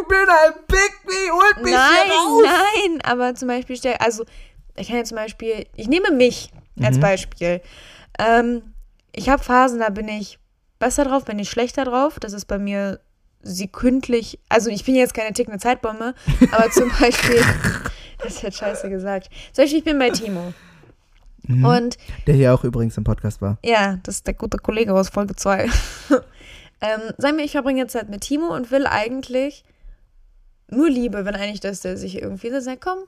Ich 0.00 0.09
bin 0.09 0.18
ein 0.28 0.52
Pick-Me! 0.66 1.32
Holt 1.32 1.62
mich 1.64 1.73
nein, 1.73 1.90
hier 2.04 2.14
raus! 2.14 2.42
nein, 2.44 3.00
aber 3.04 3.35
zum 3.37 3.47
Beispiel, 3.49 3.78
also 4.00 4.25
ich 4.77 4.89
kann 4.89 4.97
ja 4.99 5.05
zum 5.05 5.17
Beispiel, 5.17 5.67
ich 5.77 5.89
nehme 5.89 6.11
mich 6.12 6.50
als 6.83 6.97
Mhm. 6.97 7.00
Beispiel. 7.00 7.61
Ähm, 8.19 8.62
ich 9.12 9.29
habe 9.29 9.43
Phasen, 9.43 9.81
da 9.81 9.89
bin 9.91 10.09
ich 10.09 10.39
besser 10.79 11.05
drauf, 11.05 11.25
bin 11.25 11.39
ich 11.39 11.50
schlechter 11.50 11.85
drauf. 11.85 12.19
Das 12.21 12.33
ist 12.33 12.47
bei 12.47 12.59
mir 12.59 13.00
sekündlich, 13.43 14.39
also 14.49 14.71
ich 14.71 14.85
bin 14.85 14.95
jetzt 14.95 15.15
keine 15.15 15.33
tickende 15.33 15.59
Zeitbombe, 15.59 16.15
aber 16.53 16.71
zum 16.71 16.91
Beispiel, 17.00 17.43
das 18.23 18.43
wird 18.43 18.55
scheiße 18.55 18.89
gesagt. 18.91 19.29
Zum 19.53 19.65
Beispiel, 19.65 19.79
ich 19.79 19.85
bin 19.85 19.99
bei 19.99 20.11
Timo. 20.11 20.53
Mhm. 21.45 21.65
Und 21.65 21.97
Der 22.27 22.35
hier 22.35 22.53
auch 22.55 22.65
übrigens 22.65 22.97
im 22.99 23.05
Podcast 23.05 23.41
war. 23.41 23.57
ja, 23.65 23.99
das 24.03 24.17
ist 24.17 24.27
der 24.27 24.35
gute 24.35 24.59
Kollege 24.59 24.93
aus 24.95 25.09
Folge 25.09 25.35
2. 25.35 25.65
ähm, 26.83 27.00
sagen 27.19 27.39
wir, 27.39 27.45
ich 27.45 27.53
verbringe 27.53 27.81
jetzt 27.81 27.93
Zeit 27.93 28.11
mit 28.11 28.21
Timo 28.21 28.55
und 28.55 28.71
will 28.71 28.87
eigentlich 28.87 29.65
nur 30.71 30.89
Liebe, 30.91 31.25
wenn 31.25 31.35
eigentlich, 31.35 31.61
dass 31.61 31.81
der 31.81 31.97
sich 31.97 32.21
irgendwie 32.23 32.50
so 32.50 32.61
sagt, 32.61 32.83
komm, 32.83 32.99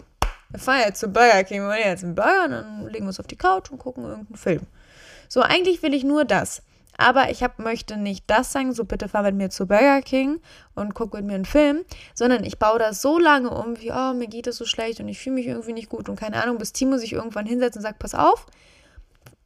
wir 0.53 0.61
fahren 0.61 0.83
jetzt 0.87 1.01
zu 1.01 1.09
Burger 1.09 1.45
King, 1.45 1.63
wir 1.63 1.69
wollen 1.69 1.81
jetzt 1.85 2.05
einen 2.05 2.15
Burger 2.15 2.45
und 2.45 2.51
dann 2.51 2.87
legen 2.89 3.05
wir 3.05 3.09
uns 3.09 3.21
auf 3.21 3.27
die 3.27 3.37
Couch 3.37 3.71
und 3.71 3.79
gucken 3.79 4.05
irgendeinen 4.05 4.37
Film. 4.37 4.61
So, 5.29 5.41
eigentlich 5.41 5.83
will 5.83 5.95
ich 5.95 6.05
nur 6.05 6.25
das. 6.25 6.63
Aber 6.99 7.31
ich 7.31 7.43
hab, 7.43 7.59
möchte 7.59 7.97
nicht 7.97 8.25
das 8.27 8.53
sagen, 8.53 8.75
so 8.75 8.85
bitte 8.85 9.09
fahr 9.09 9.23
mit 9.23 9.35
mir 9.35 9.49
zu 9.49 9.67
Burger 9.67 10.03
King 10.03 10.41
und 10.75 10.95
guck 10.95 11.15
mit 11.15 11.25
mir 11.25 11.35
einen 11.35 11.47
Film, 11.47 11.85
sondern 12.15 12.45
ich 12.45 12.59
baue 12.59 12.79
das 12.79 13.01
so 13.01 13.19
lange 13.19 13.51
um, 13.51 13.81
wie, 13.81 13.91
oh, 13.91 14.13
mir 14.13 14.27
geht 14.27 14.47
es 14.47 14.57
so 14.57 14.67
schlecht 14.67 15.01
und 15.01 15.09
ich 15.09 15.19
fühle 15.19 15.37
mich 15.37 15.47
irgendwie 15.47 15.73
nicht 15.73 15.89
gut 15.89 16.11
und 16.11 16.17
keine 16.17 16.43
Ahnung, 16.43 16.59
bis 16.59 16.73
Timo 16.73 16.99
sich 16.99 17.15
irgendwann 17.15 17.47
hinsetzt 17.47 17.77
und 17.77 17.83
sagt, 17.83 17.99
pass 17.99 18.15
auf, 18.15 18.47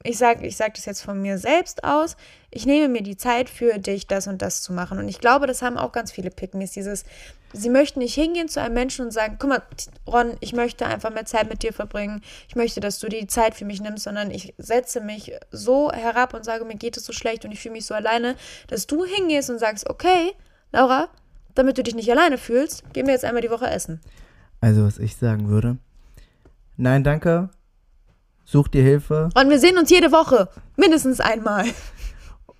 ich 0.07 0.19
sage 0.19 0.47
ich 0.47 0.57
sag 0.57 0.75
das 0.75 0.87
jetzt 0.87 1.03
von 1.03 1.21
mir 1.21 1.39
selbst 1.39 1.85
aus, 1.85 2.17
ich 2.51 2.67
nehme 2.67 2.89
mir 2.89 3.03
die 3.03 3.17
Zeit 3.17 3.51
für 3.51 3.79
dich, 3.79 4.07
das 4.07 4.27
und 4.27 4.41
das 4.41 4.63
zu 4.63 4.73
machen. 4.73 4.99
Und 4.99 5.09
ich 5.09 5.19
glaube, 5.19 5.47
das 5.47 5.63
haben 5.63 5.77
auch 5.77 5.93
ganz 5.93 6.13
viele 6.13 6.31
Pickmis, 6.31 6.73
dieses, 6.73 7.05
sie 7.53 7.71
möchten 7.71 7.99
nicht 7.99 8.15
hingehen 8.15 8.49
zu 8.49 8.61
einem 8.61 8.75
Menschen 8.75 9.07
und 9.07 9.11
sagen, 9.11 9.37
guck 9.39 9.51
mal, 9.51 9.63
Ron, 10.07 10.37
ich 10.41 10.53
möchte 10.53 10.87
einfach 10.87 11.11
mehr 11.11 11.27
Zeit 11.27 11.49
mit 11.49 11.63
dir 11.63 11.73
verbringen, 11.73 12.23
ich 12.49 12.57
möchte, 12.57 12.81
dass 12.81 12.99
du 12.99 13.09
die 13.09 13.27
Zeit 13.27 13.55
für 13.55 13.65
mich 13.65 13.81
nimmst, 13.81 14.05
sondern 14.05 14.31
ich 14.31 14.55
setze 14.59 15.01
mich 15.01 15.33
so 15.51 15.91
herab 15.93 16.35
und 16.35 16.45
sage, 16.45 16.65
mir 16.65 16.77
geht 16.77 16.97
es 16.97 17.05
so 17.05 17.13
schlecht 17.13 17.45
und 17.45 17.53
ich 17.53 17.61
fühle 17.61 17.75
mich 17.75 17.87
so 17.87 17.95
alleine, 17.95 18.37
dass 18.69 18.87
du 18.87 19.05
hingehst 19.05 19.51
und 19.51 19.59
sagst, 19.59 19.89
okay, 19.91 20.33
Laura, 20.73 21.09
damit 21.55 21.79
du 21.79 21.83
dich 21.83 21.95
nicht 21.95 22.11
alleine 22.11 22.39
fühlst, 22.39 22.85
gehen 22.93 23.07
wir 23.07 23.15
jetzt 23.15 23.25
einmal 23.25 23.43
die 23.43 23.51
Woche 23.51 23.69
essen. 23.69 24.01
Also, 24.61 24.85
was 24.85 24.99
ich 24.99 25.17
sagen 25.17 25.49
würde. 25.49 25.79
Nein, 26.77 27.05
danke. 27.05 27.51
Such 28.47 28.69
dir 28.69 28.83
Hilfe. 28.83 29.29
Und 29.35 29.51
wir 29.51 29.59
sehen 29.59 29.77
uns 29.77 29.91
jede 29.91 30.13
Woche, 30.13 30.49
mindestens 30.77 31.19
einmal. 31.19 31.65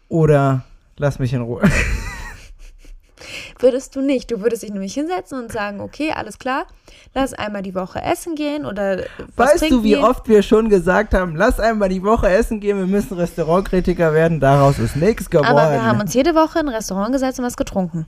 Oder 0.09 0.65
lass 0.97 1.21
mich 1.21 1.33
in 1.33 1.43
Ruhe. 1.43 1.63
Würdest 3.61 3.95
du 3.97 4.01
nicht. 4.03 4.31
Du 4.31 4.43
würdest 4.43 4.63
dich 4.65 4.71
nämlich 4.71 4.95
hinsetzen 4.95 5.39
und 5.39 5.51
sagen, 5.51 5.81
okay, 5.81 6.13
alles 6.15 6.39
klar, 6.39 6.67
lass 7.15 7.33
einmal 7.33 7.63
die 7.63 7.75
Woche 7.75 8.03
essen 8.03 8.35
gehen 8.35 8.67
oder 8.67 9.05
was 9.37 9.55
weißt 9.55 9.71
du, 9.71 9.83
wie 9.83 9.95
gehen. 9.95 10.05
oft 10.05 10.29
wir 10.29 10.43
schon 10.43 10.69
gesagt 10.69 11.15
haben, 11.15 11.37
lass 11.37 11.59
einmal 11.59 11.89
die 11.89 12.03
Woche 12.03 12.29
essen 12.29 12.61
gehen, 12.61 12.79
wir 12.79 12.87
müssen 12.87 13.17
Restaurantkritiker 13.17 14.13
werden, 14.13 14.41
daraus 14.41 14.79
ist 14.79 14.97
nichts 14.97 15.31
geworden. 15.31 15.49
Aber 15.49 15.73
wir 15.73 15.85
haben 15.85 16.01
uns 16.01 16.13
jede 16.13 16.35
Woche 16.35 16.59
in 16.59 16.69
ein 16.69 16.75
Restaurant 16.75 17.13
gesetzt 17.13 17.39
und 17.39 17.47
was 17.47 17.57
getrunken. 17.57 18.07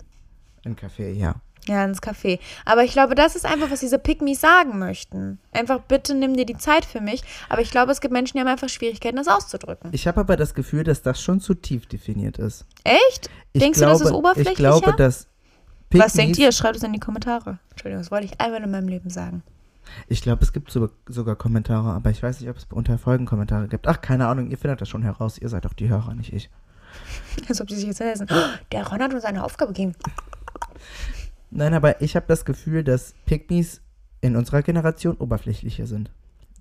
Ein 0.67 0.77
Kaffee, 0.77 1.13
ja. 1.13 1.37
Ja, 1.69 1.85
ins 1.85 2.03
Café. 2.03 2.39
Aber 2.65 2.83
ich 2.83 2.93
glaube, 2.93 3.15
das 3.15 3.37
ist 3.37 3.45
einfach, 3.45 3.71
was 3.71 3.81
diese 3.81 3.99
Pygmies 3.99 4.41
sagen 4.41 4.79
möchten. 4.79 5.39
Einfach, 5.53 5.81
bitte 5.81 6.15
nimm 6.15 6.35
dir 6.37 6.47
die 6.47 6.57
Zeit 6.57 6.85
für 6.85 7.01
mich. 7.01 7.23
Aber 7.49 7.61
ich 7.61 7.71
glaube, 7.71 7.93
es 7.93 8.01
gibt 8.01 8.13
Menschen, 8.13 8.39
die 8.39 8.41
haben 8.41 8.49
einfach 8.49 8.69
Schwierigkeiten, 8.69 9.17
das 9.17 9.29
auszudrücken. 9.29 9.91
Ich 9.93 10.07
habe 10.07 10.21
aber 10.21 10.37
das 10.37 10.55
Gefühl, 10.55 10.85
dass 10.85 11.03
das 11.03 11.21
schon 11.21 11.41
zu 11.41 11.55
tief 11.55 11.87
definiert 11.87 12.39
ist. 12.39 12.65
Echt? 12.85 13.29
Ich 13.53 13.61
Denkst 13.61 13.79
glaube, 13.79 13.93
du, 13.93 13.99
das 13.99 14.09
ist 14.09 14.15
oberflächlicher? 14.15 14.53
Ich 14.53 14.57
glaube, 14.59 14.97
dass 14.97 15.29
was 15.91 16.13
denkt 16.13 16.39
ihr? 16.39 16.53
Schreibt 16.53 16.77
es 16.77 16.83
in 16.83 16.93
die 16.93 17.01
Kommentare. 17.01 17.59
Entschuldigung, 17.71 18.03
das 18.03 18.11
wollte 18.11 18.27
ich 18.27 18.41
einmal 18.41 18.63
in 18.63 18.71
meinem 18.71 18.89
Leben 18.89 19.11
sagen. 19.11 19.43
Ich 20.07 20.21
glaube, 20.21 20.43
es 20.45 20.53
gibt 20.53 20.71
so, 20.71 20.91
sogar 21.07 21.37
Kommentare, 21.37 21.93
aber 21.93 22.11
ich 22.11 22.23
weiß 22.23 22.41
nicht, 22.41 22.51
ob 22.51 22.57
es 22.57 22.67
unter 22.71 22.99
Folgen 22.99 23.25
Kommentare 23.25 23.69
gibt. 23.69 23.87
Ach, 23.89 24.01
keine 24.01 24.27
Ahnung, 24.27 24.51
ihr 24.51 24.59
findet 24.59 24.81
das 24.81 24.89
schon 24.89 25.03
heraus. 25.03 25.39
Ihr 25.39 25.49
seid 25.49 25.65
doch 25.65 25.73
die 25.73 25.89
Hörer, 25.89 26.15
nicht 26.15 26.33
ich. 26.33 26.51
Als 27.49 27.61
ob 27.61 27.71
sie 27.71 27.77
sich 27.77 27.87
jetzt 27.87 28.01
lesen. 28.01 28.27
Der 28.73 28.87
Ron 28.87 29.03
hat 29.03 29.15
uns 29.15 29.25
eine 29.25 29.43
Aufgabe 29.45 29.73
gegeben. 29.73 29.95
Nein, 31.51 31.75
aber 31.75 32.01
ich 32.03 32.17
habe 32.17 32.27
das 32.29 32.45
Gefühl, 32.45 32.85
dass 32.85 33.15
Pygmies 33.27 33.81
in 34.21 34.37
unserer 34.37 34.63
Generation 34.63 35.17
oberflächlicher 35.17 35.87
sind. 35.87 36.11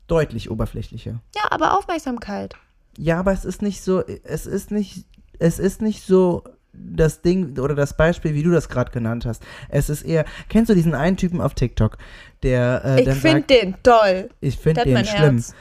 Deutlich 0.08 0.50
oberflächlicher. 0.50 1.22
Ja, 1.36 1.44
aber 1.50 1.78
Aufmerksamkeit. 1.78 2.56
Ja, 2.98 3.20
aber 3.20 3.34
es 3.34 3.46
ist 3.46 3.62
nicht 3.62 3.82
so, 3.82 4.04
es 4.06 4.46
ist 4.46 4.72
nicht, 4.72 5.06
es 5.40 5.60
ist 5.60 5.82
nicht 5.82 6.04
so 6.04 6.44
das 6.74 7.22
Ding 7.22 7.58
oder 7.58 7.76
das 7.76 7.98
Beispiel, 7.98 8.34
wie 8.34 8.44
du 8.44 8.52
das 8.52 8.70
gerade 8.70 8.92
genannt 8.92 9.26
hast. 9.26 9.44
Es 9.70 9.90
ist 9.90 10.04
eher, 10.04 10.26
kennst 10.50 10.70
du 10.70 10.76
diesen 10.76 10.94
einen 10.94 11.18
Typen 11.18 11.42
auf 11.42 11.54
TikTok, 11.54 11.98
der 12.44 12.82
äh, 12.86 13.02
Ich 13.02 13.18
finde 13.18 13.42
den 13.44 13.76
toll. 13.84 14.30
ich 14.40 14.58
finde 14.58 14.84
den 14.84 15.06
schlimm. 15.06 15.36
Herz. 15.36 15.54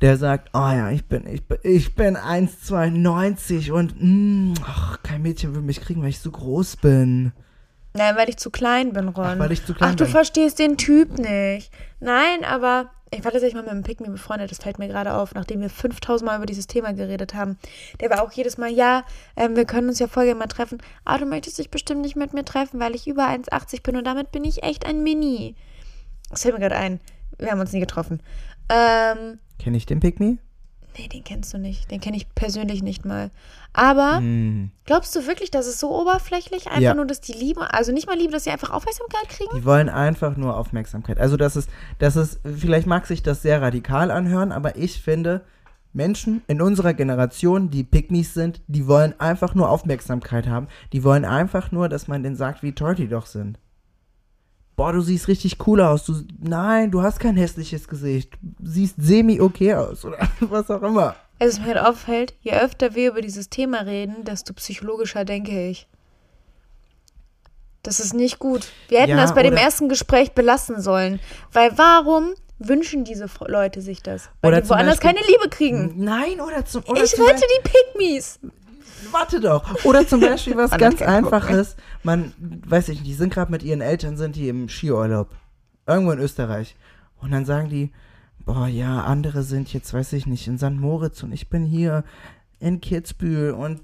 Der 0.00 0.16
sagt, 0.16 0.50
oh 0.54 0.58
ja, 0.58 0.90
ich 0.90 1.04
bin, 1.04 1.26
ich 1.26 1.46
bin, 1.46 1.58
ich 1.62 1.94
bin 1.94 2.16
1,92 2.16 3.70
und 3.70 3.94
mm, 3.98 4.54
ach, 4.64 5.02
kein 5.02 5.20
Mädchen 5.20 5.54
will 5.54 5.60
mich 5.60 5.82
kriegen, 5.82 6.00
weil 6.00 6.08
ich 6.08 6.20
so 6.20 6.30
groß 6.30 6.76
bin. 6.76 7.32
Nein, 7.92 8.16
weil 8.16 8.28
ich 8.28 8.36
zu 8.36 8.50
klein 8.50 8.92
bin, 8.92 9.08
Ron. 9.08 9.24
Ach, 9.26 9.38
weil 9.38 9.52
ich 9.52 9.64
zu 9.64 9.74
klein 9.74 9.90
Ach, 9.92 9.96
du 9.96 10.04
bin. 10.04 10.12
verstehst 10.12 10.58
den 10.58 10.76
Typ 10.76 11.18
nicht. 11.18 11.72
Nein, 11.98 12.44
aber 12.44 12.90
ich 13.12 13.24
war 13.24 13.32
tatsächlich 13.32 13.54
mal 13.54 13.62
mit 13.62 13.72
einem 13.72 13.82
Pygmy 13.82 14.08
befreundet, 14.08 14.52
das 14.52 14.58
fällt 14.58 14.78
mir 14.78 14.86
gerade 14.86 15.14
auf, 15.14 15.34
nachdem 15.34 15.60
wir 15.60 15.68
5000 15.68 16.30
Mal 16.30 16.36
über 16.36 16.46
dieses 16.46 16.68
Thema 16.68 16.92
geredet 16.92 17.34
haben. 17.34 17.58
Der 18.00 18.08
war 18.10 18.22
auch 18.22 18.30
jedes 18.30 18.56
Mal, 18.56 18.70
ja, 18.70 19.04
ähm, 19.36 19.56
wir 19.56 19.64
können 19.64 19.88
uns 19.88 19.98
ja 19.98 20.06
gerne 20.06 20.36
mal 20.36 20.46
treffen. 20.46 20.78
Aber 21.04 21.18
du 21.18 21.26
möchtest 21.26 21.58
dich 21.58 21.70
bestimmt 21.70 22.02
nicht 22.02 22.14
mit 22.14 22.32
mir 22.32 22.44
treffen, 22.44 22.78
weil 22.78 22.94
ich 22.94 23.08
über 23.08 23.26
1,80 23.28 23.82
bin 23.82 23.96
und 23.96 24.04
damit 24.04 24.30
bin 24.30 24.44
ich 24.44 24.62
echt 24.62 24.86
ein 24.86 25.02
Mini. 25.02 25.56
Das 26.30 26.42
fällt 26.42 26.54
mir 26.54 26.60
gerade 26.60 26.76
ein. 26.76 27.00
Wir 27.38 27.50
haben 27.50 27.60
uns 27.60 27.72
nie 27.72 27.80
getroffen. 27.80 28.22
Ähm, 28.68 29.40
Kenn 29.58 29.74
ich 29.74 29.86
den 29.86 29.98
Pygmy? 29.98 30.38
Nee, 30.98 31.08
den 31.08 31.24
kennst 31.24 31.52
du 31.54 31.58
nicht. 31.58 31.90
Den 31.90 32.00
kenne 32.00 32.16
ich 32.16 32.32
persönlich 32.34 32.82
nicht 32.82 33.04
mal. 33.04 33.30
Aber 33.72 34.18
Hm. 34.18 34.70
glaubst 34.84 35.14
du 35.16 35.26
wirklich, 35.26 35.50
dass 35.50 35.66
es 35.66 35.78
so 35.80 35.90
oberflächlich 35.90 36.66
einfach 36.68 36.80
Ja. 36.80 36.94
nur, 36.94 37.06
dass 37.06 37.20
die 37.20 37.32
Liebe, 37.32 37.72
also 37.72 37.92
nicht 37.92 38.06
mal 38.06 38.16
Liebe, 38.16 38.32
dass 38.32 38.44
sie 38.44 38.50
einfach 38.50 38.70
Aufmerksamkeit 38.70 39.28
kriegen? 39.28 39.50
Die 39.56 39.64
wollen 39.64 39.88
einfach 39.88 40.36
nur 40.36 40.56
Aufmerksamkeit. 40.56 41.18
Also 41.18 41.36
das 41.36 41.56
ist, 41.56 41.68
das 41.98 42.16
ist, 42.16 42.40
vielleicht 42.44 42.86
mag 42.86 43.06
sich 43.06 43.22
das 43.22 43.42
sehr 43.42 43.62
radikal 43.62 44.10
anhören, 44.10 44.52
aber 44.52 44.76
ich 44.76 45.00
finde, 45.00 45.44
Menschen 45.92 46.42
in 46.46 46.62
unserer 46.62 46.94
Generation, 46.94 47.70
die 47.70 47.82
Pygmies 47.84 48.32
sind, 48.34 48.60
die 48.68 48.86
wollen 48.86 49.18
einfach 49.18 49.54
nur 49.54 49.68
Aufmerksamkeit 49.68 50.46
haben. 50.46 50.68
Die 50.92 51.02
wollen 51.02 51.24
einfach 51.24 51.72
nur, 51.72 51.88
dass 51.88 52.06
man 52.08 52.22
denen 52.22 52.36
sagt, 52.36 52.62
wie 52.62 52.72
toll 52.72 52.94
die 52.94 53.08
doch 53.08 53.26
sind. 53.26 53.58
Boah, 54.80 54.92
du 54.94 55.02
siehst 55.02 55.28
richtig 55.28 55.58
cool 55.66 55.82
aus. 55.82 56.06
Du, 56.06 56.14
nein, 56.38 56.90
du 56.90 57.02
hast 57.02 57.20
kein 57.20 57.36
hässliches 57.36 57.86
Gesicht. 57.86 58.32
Du 58.40 58.66
siehst 58.70 58.94
semi-okay 58.96 59.74
aus 59.74 60.06
oder 60.06 60.16
was 60.40 60.70
auch 60.70 60.80
immer. 60.80 61.16
Also, 61.38 61.58
was 61.58 61.66
mir 61.66 61.74
halt 61.74 61.84
auffällt, 61.86 62.34
je 62.40 62.52
öfter 62.52 62.94
wir 62.94 63.10
über 63.10 63.20
dieses 63.20 63.50
Thema 63.50 63.80
reden, 63.82 64.24
desto 64.24 64.54
psychologischer 64.54 65.26
denke 65.26 65.68
ich. 65.68 65.86
Das 67.82 68.00
ist 68.00 68.14
nicht 68.14 68.38
gut. 68.38 68.68
Wir 68.88 69.00
hätten 69.00 69.10
Ja, 69.10 69.16
das 69.18 69.34
bei 69.34 69.42
dem 69.42 69.52
ersten 69.54 69.90
Gespräch 69.90 70.32
belassen 70.32 70.80
sollen. 70.80 71.20
Weil 71.52 71.76
warum 71.76 72.30
wünschen 72.58 73.04
diese 73.04 73.26
Leute 73.48 73.82
sich 73.82 74.02
das? 74.02 74.30
Weil 74.40 74.62
die 74.62 74.68
woanders 74.70 74.98
Beispiel- 75.00 75.14
keine 75.20 75.26
Liebe 75.30 75.48
kriegen. 75.50 75.92
Nein, 76.02 76.40
oder 76.40 76.64
zum 76.64 76.84
oder 76.86 77.04
Ich 77.04 77.14
zum 77.14 77.26
rette 77.26 77.42
die 77.42 77.68
Pygmies. 77.68 78.38
Warte 79.10 79.40
doch. 79.40 79.84
Oder 79.84 80.06
zum 80.06 80.20
Beispiel 80.20 80.56
was 80.56 80.70
ganz 80.78 81.02
einfaches. 81.02 81.76
Man, 82.02 82.32
weiß 82.38 82.88
ich 82.88 83.00
nicht, 83.00 83.08
die 83.08 83.14
sind 83.14 83.32
gerade 83.32 83.50
mit 83.50 83.62
ihren 83.62 83.80
Eltern, 83.80 84.16
sind 84.16 84.36
die 84.36 84.48
im 84.48 84.68
Skiurlaub. 84.68 85.28
Irgendwo 85.86 86.12
in 86.12 86.18
Österreich. 86.18 86.76
Und 87.20 87.32
dann 87.32 87.44
sagen 87.44 87.68
die, 87.68 87.90
boah, 88.44 88.66
ja, 88.66 89.02
andere 89.04 89.42
sind 89.42 89.72
jetzt, 89.72 89.92
weiß 89.92 90.12
ich 90.14 90.26
nicht, 90.26 90.46
in 90.46 90.58
St. 90.58 90.72
Moritz 90.72 91.22
und 91.22 91.32
ich 91.32 91.48
bin 91.48 91.64
hier 91.64 92.04
in 92.58 92.80
Kitzbühel 92.80 93.52
und 93.52 93.80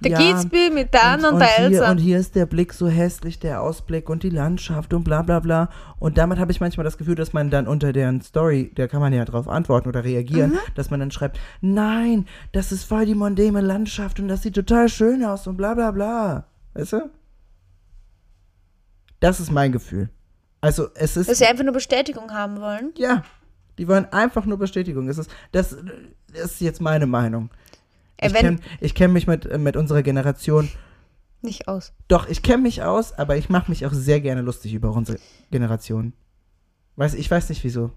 Da 0.00 0.10
ja, 0.10 0.18
geht's 0.18 0.50
mir 0.50 0.70
mit 0.70 0.92
Dan 0.92 1.24
und, 1.24 1.34
und, 1.34 1.38
der 1.40 1.48
hier, 1.48 1.64
Elsa. 1.66 1.90
und 1.90 1.98
hier 1.98 2.18
ist 2.18 2.34
der 2.34 2.46
Blick 2.46 2.72
so 2.74 2.88
hässlich, 2.88 3.38
der 3.38 3.62
Ausblick 3.62 4.10
und 4.10 4.22
die 4.22 4.28
Landschaft 4.30 4.92
und 4.92 5.04
bla 5.04 5.22
bla 5.22 5.40
bla. 5.40 5.70
Und 5.98 6.18
damit 6.18 6.38
habe 6.38 6.52
ich 6.52 6.60
manchmal 6.60 6.84
das 6.84 6.98
Gefühl, 6.98 7.14
dass 7.14 7.32
man 7.32 7.50
dann 7.50 7.66
unter 7.66 7.92
deren 7.92 8.20
Story, 8.20 8.70
da 8.74 8.86
kann 8.88 9.00
man 9.00 9.12
ja 9.12 9.24
drauf 9.24 9.48
antworten 9.48 9.88
oder 9.88 10.04
reagieren, 10.04 10.50
Mhm. 10.52 10.58
dass 10.74 10.90
man 10.90 11.00
dann 11.00 11.10
schreibt, 11.10 11.38
nein, 11.60 12.26
das 12.52 12.72
ist 12.72 12.84
voll 12.84 13.06
die 13.06 13.14
mondäne 13.14 13.60
Landschaft 13.60 14.20
und 14.20 14.28
das 14.28 14.42
sieht 14.42 14.54
total 14.56 14.88
schön 14.88 15.24
aus 15.24 15.46
und 15.46 15.56
bla 15.56 15.74
bla 15.74 15.90
bla. 15.90 16.46
Weißt 16.74 16.92
du? 16.94 17.10
Das 19.20 19.40
ist 19.40 19.50
mein 19.50 19.72
Gefühl. 19.72 20.10
Also 20.60 20.88
es 20.94 21.16
ist. 21.16 21.30
Dass 21.30 21.38
sie 21.38 21.46
einfach 21.46 21.64
nur 21.64 21.72
Bestätigung 21.72 22.32
haben 22.32 22.60
wollen. 22.60 22.92
ja, 22.96 23.22
die 23.78 23.88
wollen 23.88 24.06
einfach 24.12 24.44
nur 24.44 24.58
Bestätigung. 24.58 25.06
Das 25.06 25.18
ist, 25.18 25.30
das, 25.52 25.76
das 26.32 26.44
ist 26.52 26.60
jetzt 26.60 26.80
meine 26.80 27.06
Meinung. 27.06 27.50
Ey, 28.24 28.28
Ich 28.30 28.34
wenn, 28.34 28.60
kenne 28.60 28.92
kenn 28.94 29.12
mich 29.12 29.26
mit, 29.26 29.46
äh, 29.46 29.58
mit 29.58 29.76
unserer 29.76 30.02
Generation 30.02 30.68
nicht 31.42 31.68
aus. 31.68 31.92
doch, 32.08 32.28
ich 32.28 32.42
kenne 32.42 32.62
mich 32.62 32.82
aus, 32.82 33.12
aber 33.12 33.36
ich 33.36 33.48
mache 33.48 33.70
mich 33.70 33.84
auch 33.86 33.92
sehr 33.92 34.20
gerne 34.20 34.40
lustig 34.40 34.72
über 34.74 34.90
unsere 34.92 35.18
Generation. 35.50 36.14
Weiß, 36.96 37.14
ich 37.14 37.30
weiß 37.30 37.48
nicht 37.48 37.62
wieso. 37.64 37.90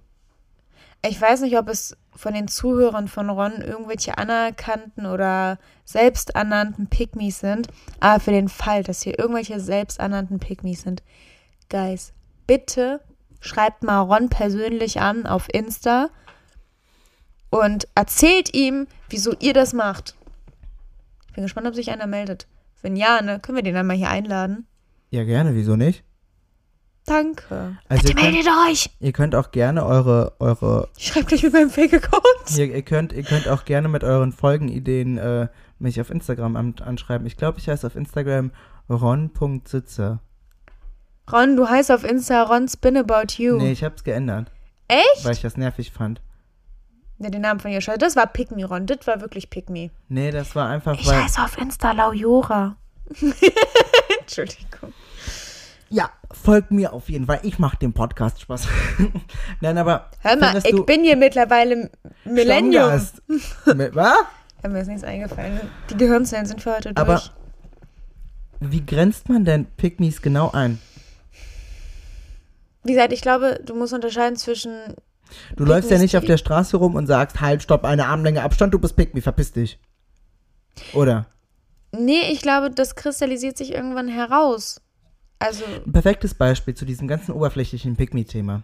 Ich 1.08 1.22
weiß 1.22 1.42
nicht, 1.42 1.58
ob 1.58 1.70
es 1.70 1.96
von 2.16 2.34
den 2.34 2.48
Zuhörern 2.48 3.08
von 3.08 3.30
Ron 3.30 3.62
irgendwelche 3.62 4.18
anerkannten 4.18 5.06
oder 5.06 5.60
selbsternannten 5.86 6.88
Pygmies 6.88 7.40
sind, 7.40 7.68
aber 8.00 8.20
für 8.20 8.32
den 8.32 8.50
Fall, 8.50 8.84
dass 8.84 9.04
hier 9.04 9.18
irgendwelche 9.20 9.60
selbsternannten 9.60 10.40
Pygmies 10.40 10.82
sind, 10.82 11.04
Guys, 11.70 12.14
bitte 12.48 13.02
schreibt 13.40 13.84
mal 13.84 14.02
Ron 14.02 14.30
persönlich 14.30 15.00
an 15.00 15.28
auf 15.28 15.48
Insta 15.54 16.10
und 17.52 17.88
erzählt 17.96 18.54
ihm, 18.54 18.88
wieso 19.10 19.34
ihr 19.40 19.54
das 19.54 19.74
macht. 19.74 20.16
Ich 21.38 21.40
bin 21.40 21.46
gespannt, 21.46 21.68
ob 21.68 21.76
sich 21.76 21.92
einer 21.92 22.08
meldet. 22.08 22.48
Wenn 22.82 22.96
ja, 22.96 23.22
ne, 23.22 23.40
können 23.40 23.58
wir 23.58 23.64
den 23.64 23.76
dann 23.76 23.86
mal 23.86 23.96
hier 23.96 24.10
einladen. 24.10 24.66
Ja, 25.12 25.24
gerne, 25.24 25.54
wieso 25.54 25.76
nicht? 25.76 26.04
Danke. 27.06 27.78
Also 27.88 28.02
Bitte 28.02 28.08
ihr 28.08 28.16
könnt, 28.16 28.34
meldet 28.34 28.52
euch! 28.68 28.90
ihr 29.00 29.12
könnt 29.12 29.36
auch 29.36 29.52
gerne 29.52 29.86
eure, 29.86 30.34
eure, 30.40 30.90
Ich 30.98 31.06
schreibe 31.06 31.28
gleich 31.28 31.44
mit 31.44 31.54
meinem 31.54 31.70
Fake-Account. 31.70 32.58
ihr, 32.58 32.74
ihr, 32.74 32.82
könnt, 32.82 33.14
ihr 33.14 33.22
könnt 33.22 33.48
auch 33.48 33.66
gerne 33.66 33.88
mit 33.88 34.04
euren 34.04 34.32
Folgenideen 34.32 35.20
äh, 35.20 35.48
mich 35.78 36.02
auf 36.02 36.10
Instagram 36.10 36.56
an, 36.56 36.74
anschreiben. 36.84 37.28
Ich 37.28 37.38
glaube, 37.38 37.60
ich 37.60 37.70
heiße 37.70 37.86
auf 37.86 37.96
Instagram 37.96 38.50
ron.sitzer. 38.90 40.20
Ron, 41.32 41.56
du 41.56 41.70
heißt 41.70 41.92
auf 41.92 42.04
Insta 42.04 42.42
Ron 42.42 42.68
Spin 42.68 42.98
About 42.98 43.34
You. 43.38 43.58
Nee, 43.58 43.74
ich 43.74 43.84
hab's 43.84 44.04
geändert, 44.04 44.52
Echt? 44.88 45.24
weil 45.24 45.34
ich 45.34 45.42
das 45.42 45.56
nervig 45.56 45.92
fand. 45.92 46.20
Ja, 47.20 47.30
den 47.32 47.42
Namen 47.42 47.60
von 47.60 47.72
ihr 47.72 47.82
scheiße. 47.82 47.98
Das 47.98 48.16
war 48.16 48.28
Pick 48.28 48.52
Me, 48.52 48.66
Ron. 48.66 48.86
Das 48.86 49.08
war 49.08 49.22
wirklich 49.22 49.50
Pick 49.50 49.70
Me. 49.70 49.90
Nee, 50.10 50.30
das 50.32 50.56
war 50.56 50.70
einfach, 50.70 50.94
Ich 51.00 51.08
weil. 51.08 51.24
heiße 51.24 51.42
auf 51.42 51.58
Insta 51.58 51.92
Laujora. 51.92 52.76
Entschuldigung. 54.20 54.94
Ja, 55.90 56.10
folgt 56.32 56.72
mir 56.72 56.92
auf 56.94 57.10
jeden 57.10 57.26
Fall. 57.26 57.40
Ich 57.44 57.60
mache 57.60 57.78
den 57.78 57.94
Podcast 57.94 58.42
Spaß. 58.42 58.68
Nein, 59.62 59.78
aber. 59.78 60.12
Hör 60.20 60.36
mal, 60.36 60.62
ich 60.64 60.86
bin 60.86 61.04
hier 61.04 61.16
mittlerweile 61.16 61.90
Millennium. 62.26 62.92
Mit- 63.76 63.96
Was? 63.96 64.14
Ja, 64.64 64.70
mir 64.70 64.82
ist 64.82 64.88
nichts 64.88 65.04
eingefallen. 65.04 65.62
Die 65.92 65.98
Gehirnzellen 65.98 66.48
sind 66.48 66.62
für 66.64 66.76
heute 66.76 66.92
durch. 66.92 66.98
Aber 66.98 67.22
wie 68.60 68.84
grenzt 68.84 69.30
man 69.30 69.46
denn 69.46 69.66
Pygmies 69.78 70.20
genau 70.24 70.50
ein? 70.52 70.80
Wie 72.84 72.94
gesagt, 72.94 73.14
ich 73.14 73.22
glaube, 73.22 73.60
du 73.64 73.76
musst 73.76 73.94
unterscheiden 73.94 74.36
zwischen. 74.36 74.72
Du 75.56 75.66
läufst 75.66 75.92
ja 75.92 75.98
nicht 75.98 76.18
auf 76.18 76.26
der 76.26 76.38
Straße 76.38 76.78
rum 76.78 76.96
und 76.96 77.08
sagst, 77.08 77.42
halt, 77.42 77.64
stopp, 77.64 77.84
eine 77.86 78.08
Armlänge 78.08 78.44
Abstand, 78.44 78.74
du 78.74 78.80
bist 78.80 78.96
Pygmy, 78.96 79.22
verpiss 79.22 79.52
dich. 79.52 79.80
Oder? 80.94 81.26
Nee, 81.98 82.32
ich 82.32 82.42
glaube, 82.42 82.70
das 82.70 82.96
kristallisiert 82.96 83.58
sich 83.58 83.74
irgendwann 83.74 84.08
heraus. 84.08 84.82
Also, 85.40 85.64
Ein 85.86 85.92
perfektes 85.92 86.34
Beispiel 86.34 86.74
zu 86.74 86.86
diesem 86.86 87.08
ganzen 87.08 87.32
oberflächlichen 87.32 87.96
Pygmy-Thema. 87.96 88.64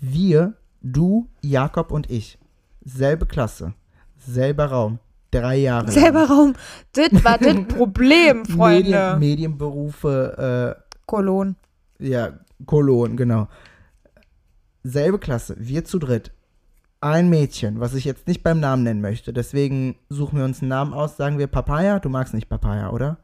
Wir, 0.00 0.54
du, 0.82 1.28
Jakob 1.42 1.90
und 1.90 2.10
ich, 2.10 2.38
selbe 2.84 3.26
Klasse, 3.26 3.74
selber 4.18 4.66
Raum, 4.66 4.98
drei 5.30 5.56
Jahre. 5.56 5.86
lang. 5.86 5.94
selber 5.94 6.24
Raum. 6.28 6.54
Das 6.92 7.24
war 7.24 7.38
das 7.38 7.56
Problem, 7.68 8.44
Freunde. 8.46 8.88
Medien, 8.90 9.18
Medienberufe, 9.18 10.76
Kolon. 11.06 11.56
äh, 11.98 12.08
ja, 12.08 12.32
Kolon, 12.64 13.16
genau. 13.16 13.48
Selbe 14.88 15.18
Klasse, 15.18 15.56
wir 15.58 15.84
zu 15.84 15.98
dritt. 15.98 16.30
Ein 17.00 17.28
Mädchen, 17.28 17.80
was 17.80 17.94
ich 17.94 18.04
jetzt 18.04 18.28
nicht 18.28 18.44
beim 18.44 18.60
Namen 18.60 18.84
nennen 18.84 19.00
möchte. 19.00 19.32
Deswegen 19.32 19.96
suchen 20.08 20.38
wir 20.38 20.44
uns 20.44 20.60
einen 20.62 20.68
Namen 20.68 20.94
aus. 20.94 21.16
Sagen 21.16 21.38
wir 21.38 21.48
Papaya? 21.48 21.98
Du 21.98 22.08
magst 22.08 22.32
nicht 22.34 22.48
Papaya, 22.48 22.90
oder? 22.90 23.16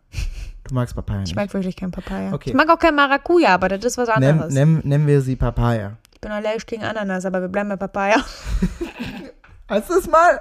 Du 0.64 0.74
magst 0.74 0.96
Papaya 0.96 1.20
nicht. 1.20 1.30
Ich 1.30 1.36
mag 1.36 1.54
wirklich 1.54 1.76
kein 1.76 1.92
Papaya. 1.92 2.32
Okay. 2.32 2.50
Ich 2.50 2.56
mag 2.56 2.68
auch 2.68 2.78
kein 2.80 2.96
Maracuja, 2.96 3.50
aber 3.54 3.68
das 3.68 3.84
ist 3.84 3.96
was 3.96 4.08
Nennen, 4.08 4.24
anderes. 4.40 4.52
nennen, 4.54 4.80
nennen 4.84 5.06
wir 5.06 5.20
sie 5.20 5.36
Papaya. 5.36 5.96
Ich 6.12 6.20
bin 6.20 6.32
allergisch 6.32 6.66
gegen 6.66 6.82
Ananas, 6.82 7.24
aber 7.24 7.40
wir 7.40 7.48
bleiben 7.48 7.68
bei 7.68 7.76
Papaya. 7.76 8.16
Hast 9.68 9.88
du 9.88 9.94
es 9.94 10.08
mal? 10.10 10.40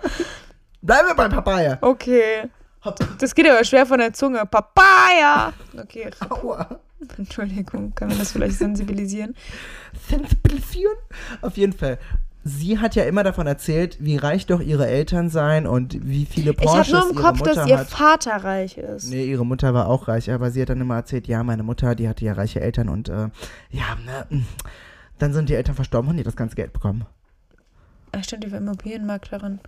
Bleiben 0.82 1.08
wir 1.08 1.16
bei 1.16 1.30
Papaya. 1.30 1.78
Okay. 1.82 2.50
Hopp. 2.84 3.00
Das 3.20 3.36
geht 3.36 3.48
aber 3.48 3.64
schwer 3.64 3.86
von 3.86 4.00
der 4.00 4.12
Zunge. 4.12 4.44
Papaya! 4.48 5.54
Okay, 5.80 6.10
Aua. 6.30 6.80
Entschuldigung, 7.18 7.94
können 7.96 8.12
wir 8.12 8.18
das 8.18 8.32
vielleicht 8.32 8.58
sensibilisieren? 8.58 9.36
Sensibilisieren? 10.10 10.96
Auf 11.42 11.58
jeden 11.58 11.74
Fall. 11.74 11.98
Sie 12.44 12.80
hat 12.80 12.96
ja 12.96 13.04
immer 13.04 13.24
davon 13.24 13.46
erzählt, 13.46 13.98
wie 14.00 14.18
reich 14.18 14.48
doch 14.48 14.62
ihre 14.62 14.88
Eltern 14.88 15.30
seien 15.30 15.68
und 15.68 16.08
wie 16.08 16.26
viele 16.26 16.52
Ich 16.52 16.58
habe 16.58 16.68
Porsches 16.68 16.94
nur 16.94 17.10
im 17.12 17.16
Kopf, 17.16 17.40
Mutter 17.40 17.54
dass 17.54 17.68
ihr 17.68 17.78
hat. 17.78 17.90
Vater 17.90 18.44
reich 18.44 18.80
ist. 18.80 19.12
Nee, 19.12 19.26
ihre 19.26 19.46
Mutter 19.46 19.76
war 19.76 19.88
auch 19.88 20.08
reich, 20.08 20.32
aber 20.32 20.50
sie 20.50 20.62
hat 20.64 20.70
dann 20.70 20.82
immer 20.82 20.96
erzählt, 20.96 21.28
ja, 21.28 21.44
meine 21.44 21.62
Mutter, 21.62 21.94
die 21.94 22.10
hatte 22.10 22.26
ja 22.26 22.34
reiche 22.34 22.60
Eltern 22.60 22.90
und 22.90 23.10
äh, 23.10 23.30
ja, 23.70 23.96
ne, 24.06 24.26
mm, 24.30 24.46
dann 25.20 25.34
sind 25.34 25.50
die 25.50 25.54
Eltern 25.54 25.76
verstorben 25.76 26.10
und 26.10 26.18
die 26.18 26.24
das 26.24 26.36
ganze 26.36 26.56
Geld 26.56 26.74
bekommen. 26.74 27.06
Ach, 28.12 28.24
stimmt, 28.24 28.44
die 28.44 28.52
war 28.52 28.58
Immobilienmaklerin. 28.58 29.60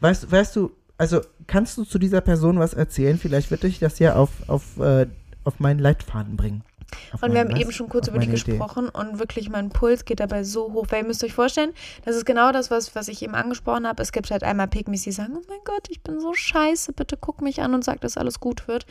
Weißt, 0.00 0.30
weißt 0.30 0.56
du, 0.56 0.72
also 0.98 1.20
kannst 1.46 1.78
du 1.78 1.84
zu 1.84 1.98
dieser 1.98 2.20
Person 2.20 2.58
was 2.58 2.74
erzählen? 2.74 3.18
Vielleicht 3.18 3.50
wird 3.50 3.62
dich 3.62 3.78
das 3.78 3.98
ja 3.98 4.16
auf, 4.16 4.30
auf, 4.48 4.78
äh, 4.78 5.06
auf 5.44 5.60
meinen 5.60 5.78
Leitfaden 5.78 6.36
bringen. 6.36 6.62
Auf 7.12 7.22
Und 7.22 7.34
wir 7.34 7.40
haben 7.40 7.52
was? 7.52 7.60
eben 7.60 7.70
schon 7.70 7.90
kurz 7.90 8.08
Auf 8.08 8.14
über 8.14 8.18
die 8.22 8.28
meine 8.28 8.38
Idee. 8.40 8.52
gesprochen 8.52 8.88
und 8.88 9.18
wirklich 9.18 9.50
mein 9.50 9.68
Puls 9.68 10.06
geht 10.06 10.20
dabei 10.20 10.42
so 10.42 10.72
hoch, 10.72 10.86
weil 10.88 11.02
ihr 11.02 11.06
müsst 11.06 11.22
euch 11.22 11.34
vorstellen, 11.34 11.72
das 12.06 12.16
ist 12.16 12.24
genau 12.24 12.50
das, 12.50 12.70
was, 12.70 12.94
was 12.94 13.08
ich 13.08 13.22
eben 13.22 13.34
angesprochen 13.34 13.86
habe. 13.86 14.02
Es 14.02 14.10
gibt 14.10 14.30
halt 14.30 14.42
einmal 14.42 14.68
Pygmies, 14.68 15.02
die 15.02 15.12
sagen, 15.12 15.34
oh 15.36 15.42
mein 15.50 15.58
Gott, 15.66 15.86
ich 15.90 16.02
bin 16.02 16.18
so 16.18 16.32
scheiße, 16.32 16.94
bitte 16.94 17.18
guck 17.20 17.42
mich 17.42 17.60
an 17.60 17.74
und 17.74 17.84
sag, 17.84 18.00
dass 18.00 18.16
alles 18.16 18.40
gut 18.40 18.66
wird. 18.68 18.86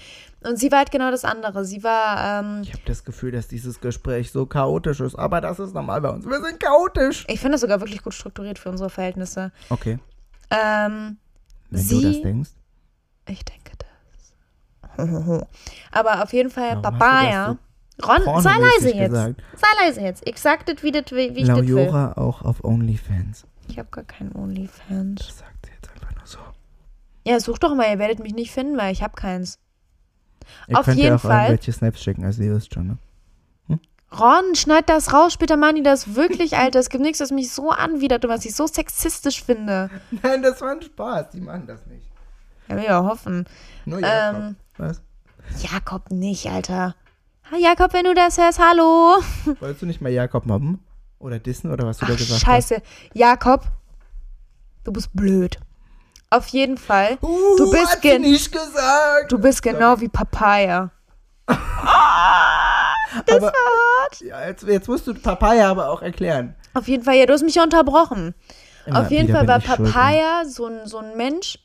Und 0.46 0.60
sie 0.60 0.72
war 0.72 0.78
halt 0.78 0.92
genau 0.92 1.10
das 1.10 1.26
andere. 1.26 1.66
Sie 1.66 1.84
war, 1.84 2.42
ähm, 2.44 2.62
Ich 2.62 2.72
habe 2.74 2.84
das 2.86 3.04
Gefühl, 3.04 3.32
dass 3.32 3.48
dieses 3.48 3.82
Gespräch 3.82 4.32
so 4.32 4.46
chaotisch 4.46 5.00
ist, 5.00 5.16
aber 5.16 5.42
das 5.42 5.58
ist 5.58 5.74
normal 5.74 6.00
bei 6.02 6.10
uns. 6.10 6.24
Wir 6.24 6.40
sind 6.40 6.60
chaotisch. 6.60 7.26
ich 7.28 7.40
finde 7.40 7.54
das 7.54 7.62
sogar 7.62 7.82
wirklich 7.82 8.04
gut 8.04 8.14
strukturiert 8.14 8.60
für 8.60 8.70
unsere 8.70 8.92
Verhältnisse. 8.92 9.52
Okay, 9.72 9.98
Ähm, 10.52 11.18
wenn 11.70 11.82
Sie- 11.82 12.02
du 12.02 12.12
das 12.12 12.22
denkst. 12.22 12.50
ich 13.30 13.44
denke 13.46 13.72
das. 13.78 13.88
Aber 15.92 16.24
auf 16.24 16.34
jeden 16.34 16.50
Fall 16.50 16.70
Warum 16.70 16.82
Papaya. 16.82 17.58
Ron, 18.04 18.42
sei 18.44 18.52
leise 18.60 18.94
jetzt. 18.96 19.10
gesagt? 19.10 19.44
Sei 19.56 19.86
leise 19.86 20.02
jetzt. 20.02 20.28
Ich 20.28 20.38
sag 20.40 20.66
das, 20.68 20.84
wie, 20.84 20.92
das, 20.92 21.06
wie 21.12 21.22
ich 21.28 21.48
das 21.48 21.58
will. 21.58 21.74
Laujora 21.76 22.14
auch 22.14 22.44
auf 22.44 22.64
OnlyFans. 22.64 23.46
Ich 23.68 23.78
habe 23.80 23.90
gar 23.90 24.04
keinen 24.04 24.36
OnlyFans. 24.36 25.20
Das 25.28 25.38
sagt 25.40 25.66
sie 25.66 25.72
jetzt 25.74 25.90
einfach 25.92 26.16
nur 26.16 26.26
so. 26.26 26.38
Ja, 27.26 27.40
sucht 27.40 27.64
doch 27.64 27.74
mal, 27.76 27.90
ihr 27.92 28.00
werdet 28.00 28.20
mich 28.20 28.34
nicht 28.34 28.52
finden, 28.52 28.78
weil 28.78 28.92
ich 28.94 29.02
habe 29.04 29.16
keins. 29.16 29.58
Ihr 30.68 30.80
Auf 30.80 30.88
jeden 30.88 31.00
ja 31.02 31.16
auch 31.16 31.20
Fall. 31.22 31.48
irgendwelche 31.48 31.74
Snaps 31.74 32.02
schicken, 32.02 32.24
also 32.24 32.42
ihr 32.44 32.54
wisst 32.56 32.74
schon, 32.74 32.88
ne? 32.88 32.98
Ron, 34.12 34.56
schneid 34.56 34.88
das 34.90 35.14
raus, 35.14 35.34
später 35.34 35.58
machen 35.58 35.76
die 35.76 35.84
das 35.84 36.16
wirklich, 36.16 36.56
Alter. 36.58 36.80
Es 36.80 36.90
gibt 36.90 37.04
nichts, 37.04 37.20
was 37.20 37.32
mich 37.32 37.52
so 37.52 37.72
anwidert 37.72 38.24
und 38.24 38.32
was 38.32 38.46
ich 38.46 38.56
so 38.56 38.66
sexistisch 38.66 39.44
finde. 39.44 39.90
Nein, 40.24 40.42
das 40.42 40.62
war 40.62 40.72
ein 40.72 40.82
Spaß. 40.82 41.32
Die 41.32 41.42
machen 41.42 41.68
das 41.68 41.86
nicht. 41.88 42.06
Ja, 42.70 42.78
ja 42.78 43.04
hoffen. 43.04 43.46
Nur 43.86 44.00
Jakob. 44.00 44.42
Ähm, 44.42 44.56
Was? 44.78 45.02
Jakob 45.62 46.12
nicht, 46.12 46.48
Alter. 46.48 46.96
Ha, 47.52 47.58
Jakob, 47.58 47.94
wenn 47.94 48.06
du 48.06 48.14
das 48.14 48.38
hörst, 48.38 48.60
hallo. 48.60 49.18
Wolltest 49.60 49.82
du 49.82 49.86
nicht 49.86 50.02
mal 50.02 50.12
Jakob 50.12 50.46
mobben? 50.46 50.84
Oder 51.20 51.40
dissen 51.40 51.72
oder 51.72 51.86
was 51.86 51.98
du 51.98 52.06
da 52.06 52.14
Ach, 52.14 52.18
gesagt 52.18 52.42
scheiße. 52.42 52.82
Jakob, 53.14 53.64
du 54.84 54.92
bist 54.92 55.10
blöd. 55.14 55.58
Auf 56.30 56.48
jeden 56.48 56.78
Fall. 56.78 57.12
hast? 57.12 57.24
Uh, 57.24 57.58
Du 57.58 57.72
bist 57.72 58.04
nicht 58.04 58.52
gesagt. 58.52 59.32
Du 59.32 59.40
bist 59.40 59.62
genau 59.62 60.00
wie 60.00 60.10
Papaya. 60.10 60.92
das 63.26 63.38
aber, 63.38 63.48
war 63.48 63.54
hart. 64.02 64.22
Ja, 64.22 64.48
jetzt, 64.48 64.64
jetzt 64.64 64.88
musst 64.88 65.08
du 65.08 65.14
Papaya 65.14 65.70
aber 65.70 65.90
auch 65.90 66.02
erklären. 66.02 66.56
Auf 66.74 66.88
jeden 66.88 67.04
Fall, 67.04 67.16
ja, 67.16 67.26
du 67.26 67.34
hast 67.34 67.44
mich 67.44 67.56
ja 67.56 67.64
unterbrochen. 67.64 68.34
Immer 68.86 69.02
Auf 69.02 69.12
jeden 69.12 69.32
Fall 69.32 69.48
war 69.48 69.62
schuld, 69.62 69.80
ne? 69.80 69.86
Papaya 69.86 70.46
so 70.46 70.66
ein, 70.68 70.86
so 70.86 70.98
ein 71.00 71.18
Mensch, 71.18 71.60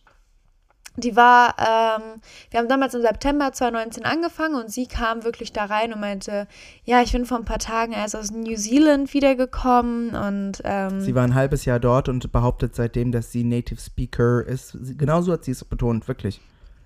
die 0.96 1.16
war, 1.16 1.54
ähm, 1.58 2.20
wir 2.50 2.60
haben 2.60 2.68
damals 2.68 2.94
im 2.94 3.00
September 3.00 3.52
2019 3.52 4.04
angefangen 4.04 4.56
und 4.56 4.70
sie 4.70 4.86
kam 4.86 5.24
wirklich 5.24 5.52
da 5.52 5.64
rein 5.64 5.92
und 5.92 6.00
meinte, 6.00 6.46
ja, 6.84 7.00
ich 7.00 7.12
bin 7.12 7.24
vor 7.24 7.38
ein 7.38 7.44
paar 7.44 7.58
Tagen 7.58 7.92
erst 7.92 8.14
aus 8.14 8.30
New 8.30 8.56
Zealand 8.56 9.14
wiedergekommen 9.14 10.14
und 10.14 10.60
ähm, 10.64 11.00
Sie 11.00 11.14
war 11.14 11.24
ein 11.24 11.34
halbes 11.34 11.64
Jahr 11.64 11.80
dort 11.80 12.08
und 12.08 12.30
behauptet 12.30 12.74
seitdem, 12.74 13.10
dass 13.10 13.32
sie 13.32 13.42
Native 13.42 13.80
Speaker 13.80 14.44
ist. 14.46 14.76
Genauso 14.98 15.32
hat 15.32 15.44
sie 15.44 15.52
es 15.52 15.64
betont, 15.64 16.08
wirklich. 16.08 16.40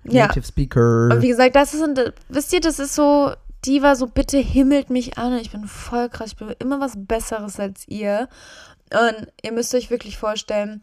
Ja. 0.05 0.27
Native 0.27 0.45
Speaker. 0.45 1.09
Und 1.11 1.21
wie 1.21 1.27
gesagt, 1.27 1.55
das 1.55 1.73
ist, 1.73 2.13
wisst 2.29 2.53
ihr, 2.53 2.61
das 2.61 2.79
ist 2.79 2.95
so, 2.95 3.33
die 3.67 3.81
war 3.81 3.95
so, 3.95 4.07
bitte 4.07 4.37
himmelt 4.37 4.89
mich 4.89 5.17
an, 5.17 5.37
ich 5.37 5.51
bin 5.51 5.67
voll 5.67 6.09
krass, 6.09 6.31
ich 6.31 6.37
bin 6.37 6.55
immer 6.59 6.79
was 6.79 6.93
Besseres 6.95 7.59
als 7.59 7.87
ihr. 7.87 8.29
Und 8.91 9.27
ihr 9.43 9.51
müsst 9.51 9.75
euch 9.75 9.89
wirklich 9.89 10.17
vorstellen, 10.17 10.81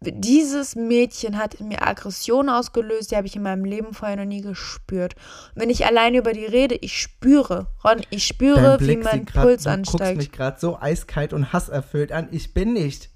dieses 0.00 0.76
Mädchen 0.76 1.38
hat 1.38 1.54
in 1.54 1.68
mir 1.68 1.86
Aggression 1.86 2.48
ausgelöst, 2.48 3.10
die 3.10 3.16
habe 3.16 3.26
ich 3.26 3.36
in 3.36 3.42
meinem 3.42 3.64
Leben 3.64 3.94
vorher 3.94 4.16
noch 4.16 4.24
nie 4.24 4.40
gespürt. 4.40 5.14
Und 5.54 5.62
wenn 5.62 5.70
ich 5.70 5.86
alleine 5.86 6.18
über 6.18 6.32
die 6.32 6.44
rede, 6.44 6.74
ich 6.74 7.00
spüre, 7.00 7.66
Ron, 7.84 8.02
ich 8.10 8.26
spüre, 8.26 8.78
wie 8.80 8.96
mein 8.96 9.24
grad, 9.24 9.44
Puls 9.44 9.62
du 9.64 9.70
guckst 9.70 9.90
ansteigt. 9.94 10.18
mich 10.18 10.32
gerade 10.32 10.60
so 10.60 10.78
eiskalt 10.78 11.32
und 11.32 11.52
hasserfüllt 11.52 12.12
an. 12.12 12.28
Ich 12.30 12.54
bin 12.54 12.74
nicht 12.74 13.10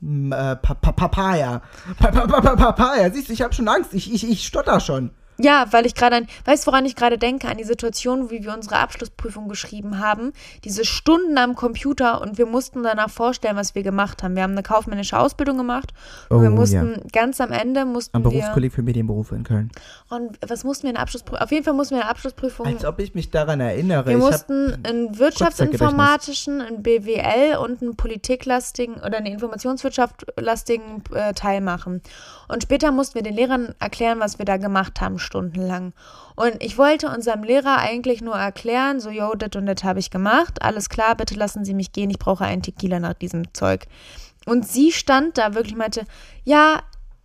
mm, 0.00 0.32
äh, 0.32 0.56
pa 0.56 0.74
pa 0.74 0.92
Papaya. 0.92 1.62
Pa 1.98 2.10
pa 2.10 2.26
pa 2.26 2.40
pa 2.40 2.56
Papaya. 2.56 3.10
Siehst 3.10 3.28
du, 3.28 3.32
ich 3.32 3.42
habe 3.42 3.52
schon 3.52 3.68
Angst. 3.68 3.92
Ich, 3.92 4.12
ich, 4.12 4.28
ich 4.28 4.46
stotter 4.46 4.80
schon. 4.80 5.10
Ja, 5.42 5.66
weil 5.70 5.86
ich 5.86 5.94
gerade 5.94 6.16
an, 6.16 6.26
weißt 6.44 6.64
du, 6.66 6.70
woran 6.70 6.84
ich 6.86 6.96
gerade 6.96 7.18
denke? 7.18 7.48
An 7.48 7.56
die 7.56 7.64
Situation, 7.64 8.30
wie 8.30 8.44
wir 8.44 8.54
unsere 8.54 8.76
Abschlussprüfung 8.76 9.48
geschrieben 9.48 9.98
haben. 9.98 10.32
Diese 10.64 10.84
Stunden 10.84 11.36
am 11.38 11.54
Computer 11.54 12.20
und 12.20 12.38
wir 12.38 12.46
mussten 12.46 12.82
danach 12.82 13.10
vorstellen, 13.10 13.56
was 13.56 13.74
wir 13.74 13.82
gemacht 13.82 14.22
haben. 14.22 14.36
Wir 14.36 14.42
haben 14.42 14.52
eine 14.52 14.62
kaufmännische 14.62 15.18
Ausbildung 15.18 15.56
gemacht 15.58 15.92
und 16.28 16.38
Oh, 16.38 16.40
wir 16.40 16.50
ja. 16.50 16.54
mussten 16.54 17.08
ganz 17.12 17.40
am 17.40 17.52
Ende 17.52 17.84
mussten 17.84 18.16
Am 18.16 18.24
wir. 18.24 18.30
Berufskolleg 18.30 18.72
für 18.72 18.82
Medienberufe 18.82 19.34
in 19.34 19.44
Köln. 19.44 19.70
Und 20.08 20.38
was 20.46 20.64
mussten 20.64 20.84
wir 20.84 20.90
in 20.90 20.94
der 20.94 21.02
Abschlussprüfung? 21.02 21.40
Auf 21.42 21.50
jeden 21.50 21.64
Fall 21.64 21.74
mussten 21.74 21.94
wir 21.94 21.98
in 22.00 22.02
der 22.06 22.10
Abschlussprüfung. 22.10 22.66
Als 22.66 22.84
ob 22.84 22.98
ich 22.98 23.14
mich 23.14 23.30
daran 23.30 23.60
erinnere. 23.60 24.06
Wir 24.06 24.18
mussten 24.18 24.78
einen 24.84 25.18
wirtschaftsinformatischen, 25.18 26.60
einen 26.60 26.82
BWL 26.82 27.56
und 27.56 27.82
einen 27.82 27.96
politiklastigen 27.96 28.94
oder 28.96 29.18
einen 29.18 29.26
informationswirtschaftlastigen 29.26 31.02
äh, 31.14 31.32
Teil 31.34 31.60
machen. 31.60 32.02
Und 32.48 32.62
später 32.62 32.92
mussten 32.92 33.14
wir 33.14 33.22
den 33.22 33.34
Lehrern 33.34 33.74
erklären, 33.78 34.20
was 34.20 34.38
wir 34.38 34.44
da 34.44 34.56
gemacht 34.56 35.00
haben, 35.00 35.18
stundenlang. 35.32 35.92
Und 36.36 36.62
ich 36.62 36.76
wollte 36.76 37.08
unserem 37.08 37.42
Lehrer 37.42 37.78
eigentlich 37.78 38.20
nur 38.20 38.34
erklären, 38.34 39.00
so, 39.00 39.10
yo, 39.10 39.34
das 39.34 39.50
und 39.56 39.66
das 39.66 39.82
habe 39.82 39.98
ich 39.98 40.10
gemacht. 40.10 40.60
Alles 40.62 40.88
klar, 40.88 41.16
bitte 41.16 41.34
lassen 41.34 41.64
Sie 41.64 41.74
mich 41.74 41.92
gehen. 41.92 42.10
Ich 42.10 42.18
brauche 42.18 42.44
einen 42.44 42.62
Tequila 42.62 43.00
nach 43.00 43.14
diesem 43.14 43.52
Zeug. 43.54 43.86
Und 44.44 44.66
sie 44.66 44.92
stand 44.92 45.38
da 45.38 45.54
wirklich 45.54 45.74
und 45.74 45.78
meinte, 45.78 46.04
ja, 46.44 46.82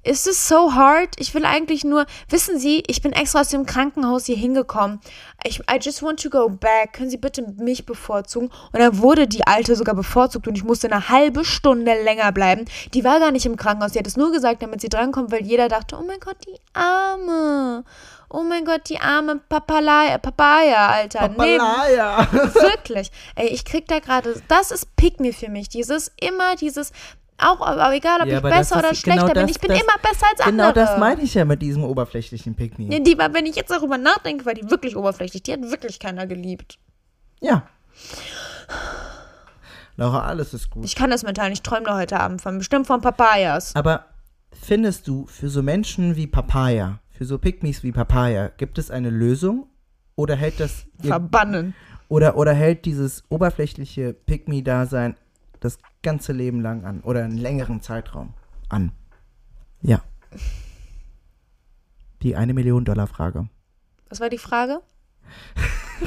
ist 0.07 0.25
es 0.25 0.47
so 0.47 0.73
hard? 0.73 1.09
Ich 1.19 1.33
will 1.33 1.45
eigentlich 1.45 1.83
nur, 1.83 2.05
wissen 2.29 2.57
Sie, 2.59 2.83
ich 2.87 3.01
bin 3.01 3.11
extra 3.11 3.41
aus 3.41 3.49
dem 3.49 3.65
Krankenhaus 3.65 4.25
hier 4.25 4.37
hingekommen. 4.37 4.99
Ich, 5.43 5.59
I 5.59 5.79
just 5.81 6.01
want 6.01 6.21
to 6.23 6.29
go 6.29 6.49
back. 6.49 6.93
Können 6.93 7.09
Sie 7.09 7.17
bitte 7.17 7.41
mich 7.57 7.85
bevorzugen? 7.85 8.49
Und 8.71 8.79
dann 8.79 8.99
wurde 8.99 9.27
die 9.27 9.45
Alte 9.45 9.75
sogar 9.75 9.95
bevorzugt 9.95 10.47
und 10.47 10.57
ich 10.57 10.63
musste 10.63 10.89
eine 10.89 11.09
halbe 11.09 11.43
Stunde 11.43 12.01
länger 12.03 12.31
bleiben. 12.31 12.65
Die 12.93 13.03
war 13.03 13.19
gar 13.19 13.31
nicht 13.31 13.45
im 13.45 13.57
Krankenhaus. 13.57 13.91
Die 13.91 13.99
hat 13.99 14.07
es 14.07 14.17
nur 14.17 14.31
gesagt, 14.31 14.61
damit 14.63 14.81
sie 14.81 14.89
drankommt, 14.89 15.31
weil 15.31 15.43
jeder 15.43 15.67
dachte, 15.67 15.97
oh 15.99 16.03
mein 16.05 16.19
Gott, 16.19 16.37
die 16.47 16.59
Arme. 16.73 17.83
Oh 18.29 18.43
mein 18.43 18.65
Gott, 18.65 18.89
die 18.89 18.99
arme 18.99 19.37
Papalaya, 19.37 20.17
Papaya, 20.17 20.89
Alter. 20.89 21.29
Nee, 21.29 21.57
Papalaya. 21.57 22.27
Wirklich. 22.31 23.09
Ey, 23.35 23.47
ich 23.47 23.63
krieg 23.63 23.87
da 23.87 23.99
gerade, 23.99 24.41
das 24.49 24.71
ist 24.71 24.97
Pick 24.97 25.21
me 25.21 25.31
für 25.31 25.49
mich. 25.49 25.69
Dieses, 25.69 26.11
immer 26.19 26.57
dieses, 26.57 26.91
auch, 27.37 27.61
aber 27.61 27.93
egal, 27.95 28.21
ob 28.21 28.27
Ja, 28.27 28.37
ich 28.37 28.43
besser 28.43 28.79
oder 28.79 28.95
schlechter 28.95 29.21
genau 29.21 29.33
bin, 29.33 29.41
das- 29.47 29.51
ich 29.51 29.59
bin 29.59 29.69
das- 29.69 29.81
immer 29.81 29.97
besser 30.01 30.25
als 30.31 30.45
Genau 30.45 30.67
andere. 30.69 30.73
das 30.85 30.97
meine 30.99 31.21
ich 31.21 31.33
ja 31.33 31.45
mit 31.45 31.61
diesem 31.61 31.83
oberflächlichen 31.83 32.55
Pick 32.55 32.77
Me. 32.79 32.85
Nee, 32.85 32.99
die 33.01 33.17
war, 33.17 33.33
wenn 33.33 33.45
ich 33.45 33.55
jetzt 33.55 33.69
darüber 33.71 33.97
nachdenke, 33.97 34.45
war 34.45 34.53
die 34.53 34.69
wirklich 34.69 34.95
oberflächlich. 34.95 35.43
Die 35.43 35.53
hat 35.53 35.61
wirklich 35.61 35.99
keiner 35.99 36.25
geliebt. 36.27 36.79
Ja. 37.41 37.67
Laura, 39.95 40.25
alles 40.25 40.53
ist 40.53 40.69
gut. 40.69 40.85
Ich 40.85 40.95
kann 40.95 41.09
das 41.09 41.23
mitteilen, 41.23 41.53
ich 41.53 41.61
träume 41.63 41.85
da 41.85 41.95
heute 41.97 42.19
Abend 42.19 42.41
von, 42.41 42.57
bestimmt 42.59 42.85
von 42.87 43.01
Papayas. 43.01 43.75
Aber 43.75 44.05
findest 44.51 45.07
du, 45.07 45.25
für 45.27 45.49
so 45.49 45.63
Menschen 45.63 46.15
wie 46.15 46.27
Papaya, 46.27 46.99
für 47.09 47.25
so 47.25 47.37
Pygmies 47.39 47.81
wie 47.83 47.91
Papaya, 47.91 48.49
gibt 48.57 48.77
es 48.77 48.91
eine 48.91 49.09
Lösung? 49.09 49.67
Oder 50.15 50.35
hält 50.35 50.59
das 50.59 50.85
ihr, 51.03 51.09
Verbannen. 51.09 51.75
oder, 52.09 52.37
oder 52.37 52.53
hält 52.53 52.85
dieses 52.85 53.23
oberflächliche 53.29 54.13
Pygmy-Dasein 54.13 55.15
das 55.59 55.77
ganze 56.03 56.33
Leben 56.33 56.61
lang 56.61 56.85
an? 56.85 57.01
Oder 57.01 57.23
einen 57.23 57.37
längeren 57.37 57.81
Zeitraum 57.81 58.33
an? 58.69 58.91
Ja. 59.81 60.01
Die 62.21 62.35
eine 62.35 62.53
Million 62.53 62.85
Dollar 62.85 63.07
Frage. 63.07 63.47
Was 64.09 64.19
war 64.19 64.29
die 64.29 64.37
Frage? 64.37 64.81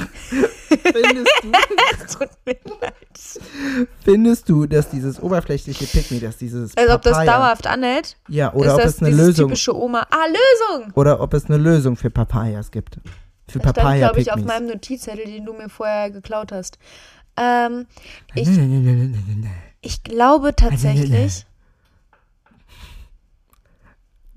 Findest 0.71 2.17
du, 2.19 2.25
findest 4.03 4.49
du, 4.49 4.65
dass 4.65 4.89
dieses 4.89 5.21
oberflächliche 5.21 5.85
Pygmy, 5.85 6.19
dass 6.19 6.37
dieses 6.37 6.75
Als 6.77 6.89
ob 6.89 7.01
das 7.01 7.13
Papaya, 7.13 7.37
dauerhaft 7.37 7.67
anhält. 7.67 8.15
ja, 8.29 8.53
oder 8.53 8.75
ob 8.75 8.81
das 8.81 8.95
es 8.95 9.01
eine 9.01 9.15
Lösung 9.15 9.49
typische 9.49 9.75
Oma. 9.75 10.07
Ah, 10.09 10.25
Lösung! 10.27 10.93
oder 10.93 11.19
ob 11.19 11.33
es 11.33 11.45
eine 11.45 11.57
Lösung 11.57 11.97
für 11.97 12.09
Papayas 12.09 12.71
gibt. 12.71 12.95
Für 13.47 13.59
Das 13.59 13.63
stand, 13.63 13.75
Papaya 13.75 14.07
glaube 14.07 14.21
ich, 14.21 14.31
auf 14.31 14.43
meinem 14.43 14.67
Notizzettel, 14.67 15.25
den 15.25 15.45
du 15.45 15.53
mir 15.53 15.67
vorher 15.69 16.09
geklaut 16.09 16.51
hast. 16.53 16.77
Ähm, 17.37 17.87
ich, 18.35 18.49
ich 19.81 20.03
glaube 20.03 20.55
tatsächlich, 20.55 21.45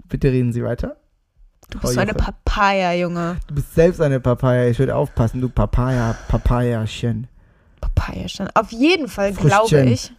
Bitte 0.08 0.30
reden 0.30 0.52
Sie 0.52 0.62
weiter. 0.62 0.96
du 1.70 1.80
bist 1.80 1.94
so 1.94 2.00
eine. 2.00 2.14
Papaya, 2.14 2.92
Junge. 2.92 3.36
Du 3.48 3.54
bist 3.54 3.74
selbst 3.74 4.00
eine 4.00 4.20
Papaya. 4.20 4.68
Ich 4.68 4.78
würde 4.78 4.94
aufpassen, 4.94 5.40
du 5.40 5.48
Papaya, 5.48 6.16
Papayachen. 6.28 7.26
Papaya 7.80 8.28
stand. 8.28 8.54
Auf 8.54 8.70
jeden 8.70 9.08
Fall 9.08 9.32
glaube 9.32 9.84
ich. 9.86 10.12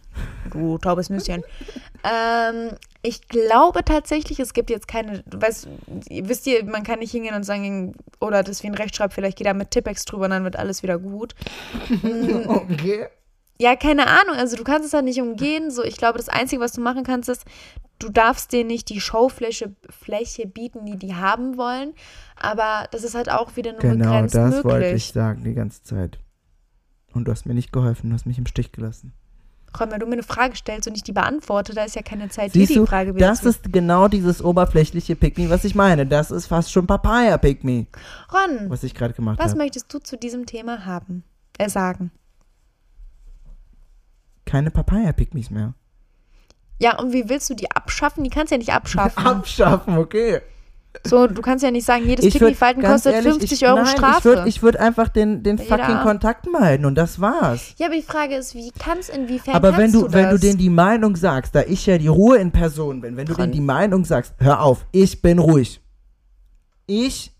Du 0.50 0.78
taubes 0.78 1.10
Nüsschen. 1.10 1.42
ähm, 2.04 2.70
ich 3.02 3.28
glaube 3.28 3.84
tatsächlich, 3.84 4.40
es 4.40 4.52
gibt 4.52 4.70
jetzt 4.70 4.88
keine, 4.88 5.22
weißt, 5.30 5.68
wisst 6.10 6.46
ihr, 6.46 6.64
man 6.64 6.82
kann 6.82 7.00
nicht 7.00 7.10
hingehen 7.12 7.34
und 7.34 7.44
sagen, 7.44 7.94
oder 8.20 8.42
das 8.42 8.62
wie 8.62 8.68
ein 8.68 8.74
Rechtschreib, 8.74 9.12
vielleicht 9.12 9.38
geht 9.38 9.46
da 9.46 9.54
mit 9.54 9.70
Tippex 9.70 10.04
drüber 10.04 10.24
und 10.24 10.30
dann 10.30 10.44
wird 10.44 10.56
alles 10.56 10.82
wieder 10.82 10.98
gut. 10.98 11.34
Okay. 12.46 13.08
Ja, 13.58 13.74
keine 13.74 14.06
Ahnung, 14.06 14.36
also 14.36 14.54
du 14.56 14.64
kannst 14.64 14.86
es 14.86 14.92
halt 14.92 15.04
nicht 15.06 15.20
umgehen. 15.20 15.70
So, 15.70 15.82
ich 15.82 15.96
glaube, 15.96 16.18
das 16.18 16.28
Einzige, 16.28 16.60
was 16.60 16.72
du 16.72 16.82
machen 16.82 17.04
kannst, 17.04 17.30
ist, 17.30 17.44
du 17.98 18.10
darfst 18.10 18.52
denen 18.52 18.66
nicht 18.66 18.90
die 18.90 19.00
Showfläche 19.00 19.74
Fläche 19.88 20.46
bieten, 20.46 20.84
die 20.84 20.96
die 20.96 21.14
haben 21.14 21.56
wollen. 21.56 21.94
Aber 22.38 22.86
das 22.90 23.02
ist 23.02 23.14
halt 23.14 23.30
auch 23.30 23.56
wieder 23.56 23.72
nur 23.72 23.80
Genau, 23.80 24.04
begrenzt 24.04 24.34
das 24.34 24.50
möglich. 24.56 24.64
wollte 24.72 24.88
ich 24.88 25.06
sagen 25.12 25.42
die 25.42 25.54
ganze 25.54 25.82
Zeit. 25.82 26.18
Und 27.14 27.24
du 27.24 27.32
hast 27.32 27.46
mir 27.46 27.54
nicht 27.54 27.72
geholfen, 27.72 28.10
du 28.10 28.14
hast 28.14 28.26
mich 28.26 28.36
im 28.36 28.46
Stich 28.46 28.72
gelassen. 28.72 29.14
Ron, 29.78 29.90
wenn 29.90 30.00
du 30.00 30.06
mir 30.06 30.14
eine 30.14 30.22
Frage 30.22 30.56
stellst 30.56 30.88
und 30.88 30.96
ich 30.96 31.02
die 31.02 31.12
beantworte, 31.12 31.74
da 31.74 31.84
ist 31.84 31.96
ja 31.96 32.02
keine 32.02 32.28
Zeit, 32.28 32.52
Siehst 32.52 32.70
dir 32.70 32.80
die 32.80 32.86
Frage 32.86 33.14
wieder 33.14 33.28
das 33.28 33.42
zu 33.42 33.48
ist 33.50 33.72
genau 33.72 34.08
dieses 34.08 34.42
oberflächliche 34.42 35.16
Pick-Me, 35.16 35.50
was 35.50 35.64
ich 35.64 35.74
meine. 35.74 36.06
Das 36.06 36.30
ist 36.30 36.46
fast 36.46 36.72
schon 36.72 36.86
Papaya-Pick-Me, 36.86 37.86
Ron, 38.32 38.70
was 38.70 38.82
ich 38.84 38.94
gerade 38.94 39.14
gemacht 39.14 39.38
was 39.38 39.50
habe. 39.50 39.58
möchtest 39.58 39.92
du 39.92 39.98
zu 39.98 40.16
diesem 40.16 40.46
Thema 40.46 40.86
haben? 40.86 41.24
Äh, 41.58 41.68
sagen. 41.68 42.10
Keine 44.44 44.70
Papaya-Pick-Me's 44.70 45.50
mehr. 45.50 45.74
Ja, 46.78 46.98
und 46.98 47.12
wie 47.12 47.28
willst 47.28 47.48
du 47.50 47.54
die 47.54 47.70
abschaffen? 47.70 48.22
Die 48.22 48.30
kannst 48.30 48.50
du 48.50 48.54
ja 48.54 48.58
nicht 48.58 48.72
abschaffen. 48.72 49.24
Abschaffen, 49.26 49.96
okay. 49.98 50.40
So, 51.04 51.26
du 51.26 51.42
kannst 51.42 51.64
ja 51.64 51.70
nicht 51.70 51.84
sagen, 51.84 52.06
jedes 52.06 52.24
ganz 52.38 52.82
kostet 53.04 53.14
ehrlich, 53.14 53.32
50 53.32 53.52
ich, 53.52 53.66
Euro 53.68 53.76
nein, 53.76 53.86
Strafe. 53.86 54.18
Ich 54.18 54.24
würde 54.24 54.48
ich 54.48 54.62
würd 54.62 54.76
einfach 54.76 55.08
den, 55.08 55.42
den 55.42 55.56
Jeder- 55.58 55.78
fucking 55.78 55.98
Kontakt 56.00 56.46
meiden 56.50 56.86
und 56.86 56.94
das 56.94 57.20
war's. 57.20 57.74
ja, 57.78 57.86
aber 57.86 57.96
die 57.96 58.02
Frage 58.02 58.36
ist, 58.36 58.54
wie 58.54 58.70
kannst, 58.78 59.10
inwiefern 59.10 59.54
Aber 59.54 59.76
wenn 59.76 59.92
du, 59.92 60.02
du 60.02 60.12
wenn 60.12 60.30
du 60.30 60.38
denen 60.38 60.58
die 60.58 60.70
Meinung 60.70 61.16
sagst, 61.16 61.54
da 61.54 61.62
ich 61.62 61.86
ja 61.86 61.98
die 61.98 62.08
Ruhe 62.08 62.38
in 62.38 62.52
Person 62.52 63.00
bin, 63.00 63.16
wenn 63.16 63.26
du 63.26 63.34
denen 63.34 63.52
die 63.52 63.60
Meinung 63.60 64.04
sagst, 64.04 64.34
hör 64.38 64.62
auf, 64.62 64.86
ich 64.92 65.22
bin 65.22 65.38
ruhig. 65.38 65.80
Ich, 66.86 67.32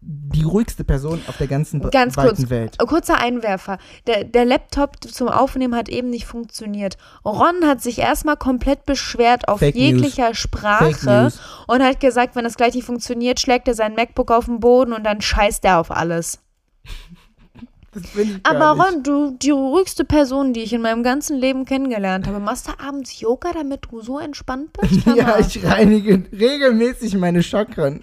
die 0.00 0.42
ruhigste 0.42 0.84
Person 0.84 1.20
auf 1.26 1.36
der 1.36 1.46
ganzen 1.46 1.80
Ganz 1.90 2.16
weiten 2.16 2.36
kurz, 2.36 2.50
Welt. 2.50 2.78
kurzer 2.78 3.18
Einwerfer. 3.18 3.78
Der, 4.06 4.24
der 4.24 4.44
Laptop 4.44 5.02
zum 5.02 5.28
Aufnehmen 5.28 5.74
hat 5.74 5.88
eben 5.88 6.10
nicht 6.10 6.26
funktioniert. 6.26 6.96
Ron 7.24 7.64
hat 7.64 7.82
sich 7.82 7.98
erstmal 7.98 8.36
komplett 8.36 8.84
beschwert 8.84 9.48
auf 9.48 9.60
Fake 9.60 9.74
jeglicher 9.74 10.26
Fake 10.26 10.36
Sprache 10.36 11.22
News. 11.24 11.40
und 11.66 11.82
hat 11.82 12.00
gesagt, 12.00 12.36
wenn 12.36 12.44
das 12.44 12.56
gleich 12.56 12.74
nicht 12.74 12.86
funktioniert, 12.86 13.40
schlägt 13.40 13.68
er 13.68 13.74
sein 13.74 13.94
MacBook 13.94 14.30
auf 14.30 14.46
den 14.46 14.60
Boden 14.60 14.92
und 14.92 15.04
dann 15.04 15.20
scheißt 15.20 15.64
er 15.64 15.78
auf 15.78 15.90
alles. 15.90 16.38
Aber. 18.42 18.82
Ron, 18.82 19.02
du, 19.02 19.30
die 19.30 19.50
ruhigste 19.50 20.04
Person, 20.04 20.52
die 20.52 20.60
ich 20.60 20.72
in 20.72 20.82
meinem 20.82 21.02
ganzen 21.02 21.38
Leben 21.38 21.64
kennengelernt 21.64 22.26
habe, 22.26 22.40
machst 22.40 22.68
du 22.68 22.72
abends 22.78 23.20
Yoga, 23.20 23.52
damit 23.52 23.86
du 23.90 24.00
so 24.00 24.18
entspannt 24.18 24.72
bist? 24.74 25.06
Ja, 25.16 25.38
ich 25.38 25.64
reinige 25.64 26.24
regelmäßig 26.32 27.16
meine 27.16 27.42
Chakren. 27.42 28.02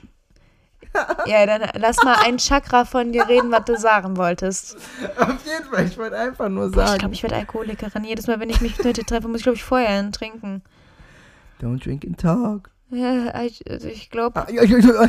Ja, 1.25 1.45
dann 1.45 1.61
lass 1.79 1.97
mal 2.03 2.15
ein 2.25 2.37
Chakra 2.37 2.85
von 2.85 3.11
dir 3.11 3.27
reden, 3.27 3.51
was 3.51 3.65
du 3.65 3.77
sagen 3.77 4.17
wolltest. 4.17 4.75
Auf 5.17 5.45
jeden 5.45 5.65
Fall, 5.71 5.85
ich 5.85 5.97
wollte 5.97 6.17
einfach 6.17 6.49
nur 6.49 6.71
Boah, 6.71 6.81
ich 6.83 6.87
sagen. 6.87 6.99
glaube, 6.99 7.13
ich 7.15 7.23
werde 7.23 7.35
Alkoholikerin. 7.35 8.03
Jedes 8.03 8.27
Mal, 8.27 8.39
wenn 8.39 8.49
ich 8.49 8.61
mich 8.61 8.77
mit 8.83 8.97
dir 8.97 9.03
treffe, 9.05 9.27
muss 9.27 9.37
ich, 9.37 9.43
glaube 9.43 9.55
ich, 9.57 9.63
vorher 9.63 10.09
trinken. 10.11 10.61
Don't 11.61 11.83
drink 11.83 12.05
and 12.05 12.19
talk. 12.19 12.69
Ja, 12.89 13.41
ich, 13.41 13.67
also 13.67 13.87
ich 13.87 14.11
glaube, 14.11 14.39
Ah. 14.41 15.07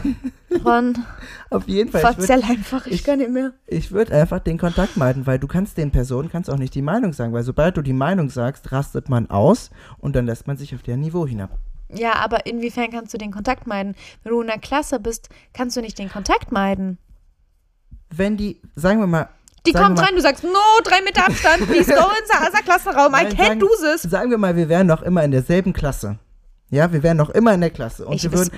Ron, 0.64 1.04
Auf 1.50 1.68
jeden 1.68 1.90
Fall. 1.90 2.00
Ich 2.00 2.06
würde 2.06 2.26
verzell 2.26 2.42
einfach, 2.42 2.86
ich, 2.86 2.92
ich- 2.94 3.04
kann 3.04 3.18
nicht 3.18 3.30
mehr. 3.30 3.52
ich 3.66 3.92
würd 3.92 4.10
einfach 4.10 4.38
den 4.40 4.56
Kontakt 4.56 4.96
meiden, 4.96 5.26
weil 5.26 5.38
du 5.38 5.46
kannst 5.46 5.76
den 5.76 5.90
Personen 5.90 6.30
kannst 6.30 6.48
auch 6.48 6.56
nicht 6.56 6.74
die 6.74 6.80
Meinung 6.82 7.12
sagen, 7.12 7.34
weil 7.34 7.42
sobald 7.42 7.76
du 7.76 7.82
die 7.82 7.92
Meinung 7.92 8.30
sagst, 8.30 8.72
rastet 8.72 9.10
man 9.10 9.28
aus 9.28 9.70
und 9.98 10.16
dann 10.16 10.24
lässt 10.24 10.46
man 10.46 10.56
sich 10.56 10.74
auf 10.74 10.82
deren 10.82 11.00
Niveau 11.00 11.26
hinab. 11.26 11.58
Ja, 11.98 12.14
aber 12.14 12.46
inwiefern 12.46 12.90
kannst 12.90 13.12
du 13.14 13.18
den 13.18 13.32
Kontakt 13.32 13.66
meiden? 13.66 13.94
Wenn 14.22 14.32
du 14.32 14.40
in 14.40 14.46
der 14.46 14.58
Klasse 14.58 15.00
bist, 15.00 15.28
kannst 15.52 15.76
du 15.76 15.80
nicht 15.80 15.98
den 15.98 16.10
Kontakt 16.10 16.52
meiden. 16.52 16.98
Wenn 18.10 18.36
die, 18.36 18.60
sagen 18.76 19.00
wir 19.00 19.06
mal, 19.06 19.28
Die 19.66 19.72
kommt 19.72 19.98
rein, 20.00 20.14
du 20.14 20.20
sagst, 20.20 20.44
no, 20.44 20.50
drei 20.84 21.00
Meter 21.02 21.26
Abstand, 21.26 21.66
please 21.66 21.92
go 21.92 22.00
in 22.00 22.52
the 22.54 22.62
Klassenraum, 22.62 23.14
I 23.14 23.26
can't 23.26 23.36
sagen- 23.36 23.60
do 23.60 23.68
this. 23.80 24.02
sagen 24.02 24.30
wir 24.30 24.38
mal, 24.38 24.56
wir 24.56 24.68
wären 24.68 24.86
noch 24.86 25.02
immer 25.02 25.24
in 25.24 25.30
derselben 25.30 25.72
Klasse. 25.72 26.18
Ja, 26.70 26.92
wir 26.92 27.02
wären 27.02 27.16
noch 27.18 27.30
immer 27.30 27.54
in 27.54 27.60
der 27.60 27.70
Klasse. 27.70 28.04
Und 28.04 28.16
Ich 28.16 28.24
wir 28.24 28.32
würden. 28.32 28.50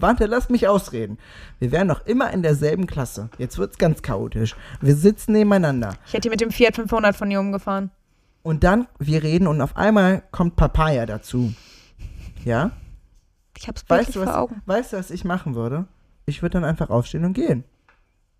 Warte, 0.00 0.26
lass 0.26 0.48
mich 0.48 0.68
ausreden. 0.68 1.18
Wir 1.58 1.72
wären 1.72 1.86
noch 1.88 2.06
immer 2.06 2.30
in 2.30 2.42
derselben 2.42 2.86
Klasse. 2.86 3.28
Jetzt 3.38 3.58
wird's 3.58 3.78
ganz 3.78 4.02
chaotisch. 4.02 4.54
Wir 4.80 4.94
sitzen 4.94 5.32
nebeneinander. 5.32 5.94
Ich 6.06 6.12
hätte 6.12 6.22
die 6.22 6.30
mit 6.30 6.40
dem 6.40 6.50
Fiat 6.52 6.76
500 6.76 7.16
von 7.16 7.28
dir 7.30 7.40
umgefahren. 7.40 7.90
Und 8.42 8.64
dann, 8.64 8.88
wir 8.98 9.22
reden 9.22 9.46
und 9.46 9.60
auf 9.60 9.76
einmal 9.76 10.22
kommt 10.32 10.56
Papaya 10.56 11.06
dazu. 11.06 11.52
Ja? 12.44 12.72
Ich 13.56 13.68
hab's 13.68 13.84
Weißt 13.88 14.08
wirklich 14.08 14.14
du, 14.14 14.20
vor 14.20 14.26
was, 14.28 14.34
Augen. 14.34 14.62
weißt 14.66 14.92
du, 14.92 14.96
was 14.96 15.10
ich 15.10 15.24
machen 15.24 15.54
würde? 15.54 15.86
Ich 16.26 16.42
würde 16.42 16.54
dann 16.54 16.64
einfach 16.64 16.90
aufstehen 16.90 17.24
und 17.24 17.34
gehen. 17.34 17.64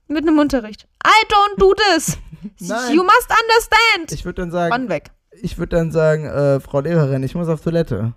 Mit 0.08 0.26
einem 0.26 0.38
Unterricht. 0.38 0.88
I 1.06 1.26
don't 1.32 1.58
do 1.58 1.74
this. 1.74 2.18
You 2.58 3.04
must 3.04 3.28
understand. 3.30 4.12
Ich 4.12 4.24
würde 4.24 4.42
dann 4.42 4.50
sagen, 4.50 4.72
Ron 4.72 4.88
weg. 4.88 5.10
ich 5.40 5.58
würde 5.58 5.76
dann 5.76 5.92
sagen, 5.92 6.24
äh, 6.26 6.58
Frau 6.58 6.80
Lehrerin, 6.80 7.22
ich 7.22 7.34
muss 7.36 7.48
auf 7.48 7.60
Toilette. 7.62 8.14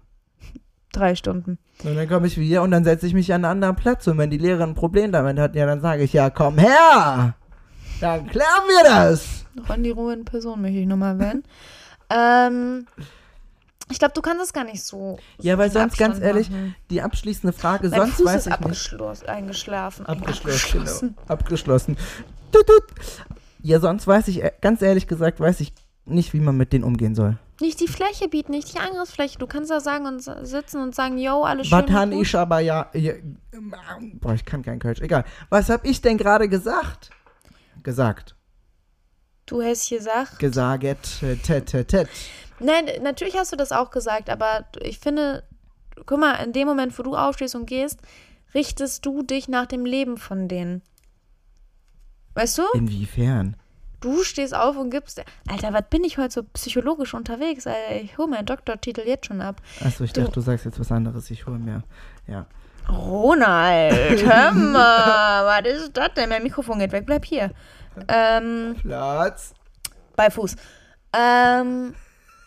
Drei 0.91 1.13
Stunden. 1.15 1.59
Und 1.83 1.95
dann 1.95 2.07
komme 2.09 2.25
ich 2.25 2.37
wieder 2.37 2.63
und 2.63 2.71
dann 2.71 2.83
setze 2.85 3.05
ich 3.05 3.13
mich 3.13 3.31
an 3.33 3.43
einen 3.45 3.51
anderen 3.51 3.75
Platz. 3.75 4.07
Und 4.07 4.17
wenn 4.17 4.31
die 4.31 4.37
Lehrerin 4.37 4.69
ein 4.69 4.75
Problem 4.75 5.11
damit 5.11 5.37
hat, 5.37 5.55
ja, 5.55 5.65
dann 5.65 5.81
sage 5.81 6.03
ich, 6.03 6.13
ja, 6.13 6.29
komm 6.29 6.57
her! 6.57 7.35
Dann 8.01 8.27
klären 8.27 8.63
wir 8.67 8.83
das! 8.83 9.45
Ron 9.69 9.83
die 9.83 9.91
Ruhe 9.91 10.13
in 10.13 10.25
Person 10.25 10.61
möchte 10.61 10.79
ich 10.79 10.87
nochmal 10.87 11.19
erwähnen. 11.19 11.43
ähm, 12.09 12.87
ich 13.89 13.99
glaube, 13.99 14.13
du 14.13 14.21
kannst 14.21 14.41
das 14.41 14.53
gar 14.53 14.63
nicht 14.63 14.83
so. 14.83 15.19
Ja, 15.39 15.57
weil 15.57 15.69
so 15.69 15.79
sonst, 15.79 15.97
ganz 15.97 16.15
Abstand 16.15 16.25
ehrlich, 16.25 16.49
machen. 16.49 16.75
die 16.89 17.01
abschließende 17.01 17.53
Frage, 17.53 17.89
Mein 17.89 17.99
sonst 18.01 18.15
Fuß 18.15 18.25
weiß 18.25 18.35
ist 18.35 18.47
ich 18.47 18.51
nicht. 18.51 18.61
abgeschlossen, 18.61 19.27
eingeschlafen. 19.27 20.05
Abgeschlossen, 20.05 21.15
genau. 21.15 21.27
Abgeschlossen. 21.27 21.97
Tut, 22.51 22.65
tut. 22.67 22.83
Ja, 23.61 23.79
sonst 23.79 24.07
weiß 24.07 24.27
ich, 24.27 24.43
äh, 24.43 24.51
ganz 24.61 24.81
ehrlich 24.81 25.07
gesagt, 25.07 25.39
weiß 25.39 25.59
ich 25.59 25.73
nicht, 26.05 26.33
wie 26.33 26.39
man 26.39 26.57
mit 26.57 26.73
denen 26.73 26.83
umgehen 26.83 27.15
soll. 27.15 27.37
Nicht 27.61 27.79
die 27.79 27.87
Fläche 27.87 28.27
bieten, 28.27 28.51
nicht 28.51 28.73
die 28.73 28.79
Angriffsfläche. 28.79 29.37
Du 29.39 29.47
kannst 29.47 29.71
da 29.71 29.79
sagen 29.79 30.05
und 30.05 30.21
sitzen 30.21 30.81
und 30.81 30.93
sagen, 30.93 31.17
yo, 31.17 31.43
alles 31.43 31.67
schön. 31.67 31.85
Gut. 31.85 32.21
ich 32.21 32.35
aber 32.35 32.59
ja, 32.59 32.89
ja. 32.93 33.13
Boah, 34.15 34.33
ich 34.33 34.43
kann 34.45 34.61
kein 34.61 34.79
Kölsch. 34.79 34.99
Egal. 34.99 35.23
Was 35.49 35.69
hab 35.69 35.85
ich 35.85 36.01
denn 36.01 36.17
gerade 36.17 36.49
gesagt? 36.49 37.11
Gesagt. 37.85 38.35
Du 39.45 39.61
hast 39.61 39.87
gesagt. 39.89 40.39
Gesaget. 40.39 41.21
äh, 41.23 41.35
Tet, 41.37 41.67
tet, 41.67 41.87
tet. 41.87 42.09
Nein, 42.59 42.85
natürlich 43.03 43.37
hast 43.37 43.51
du 43.51 43.55
das 43.55 43.71
auch 43.71 43.91
gesagt, 43.91 44.29
aber 44.29 44.65
ich 44.81 44.97
finde, 44.99 45.43
guck 46.05 46.19
mal, 46.19 46.33
in 46.43 46.51
dem 46.51 46.67
Moment, 46.67 46.97
wo 46.97 47.03
du 47.03 47.15
aufstehst 47.15 47.53
und 47.55 47.67
gehst, 47.67 47.99
richtest 48.53 49.05
du 49.05 49.21
dich 49.23 49.47
nach 49.47 49.67
dem 49.67 49.85
Leben 49.85 50.17
von 50.17 50.47
denen. 50.47 50.81
Weißt 52.33 52.57
du? 52.57 52.63
Inwiefern? 52.73 53.55
Du 54.01 54.23
stehst 54.23 54.53
auf 54.55 54.77
und 54.77 54.89
gibst. 54.89 55.21
Alter, 55.47 55.73
was 55.73 55.83
bin 55.89 56.03
ich 56.03 56.17
heute 56.17 56.33
so 56.33 56.43
psychologisch 56.53 57.13
unterwegs? 57.13 57.65
Alter, 57.67 58.01
ich 58.01 58.17
hole 58.17 58.27
meinen 58.29 58.45
Doktortitel 58.45 59.01
jetzt 59.05 59.27
schon 59.27 59.41
ab. 59.41 59.61
Achso, 59.81 60.03
ich 60.03 60.13
Du- 60.13 60.21
dachte, 60.21 60.33
du 60.33 60.41
sagst 60.41 60.65
jetzt 60.65 60.79
was 60.79 60.91
anderes. 60.91 61.29
Ich 61.31 61.45
hole 61.45 61.59
mir. 61.59 61.83
Ja. 62.27 62.45
Ronald, 62.89 64.23
hör 64.25 64.51
mal, 64.53 65.45
was 65.45 65.65
ist 65.71 65.97
das 65.97 66.09
denn? 66.15 66.29
Mein 66.29 66.43
Mikrofon 66.43 66.79
geht 66.79 66.91
weg, 66.91 67.05
bleib 67.05 67.25
hier. 67.25 67.51
Ähm, 68.07 68.75
Platz. 68.81 69.53
bei 70.15 70.29
Fuß. 70.29 70.55
Ähm, 71.13 71.95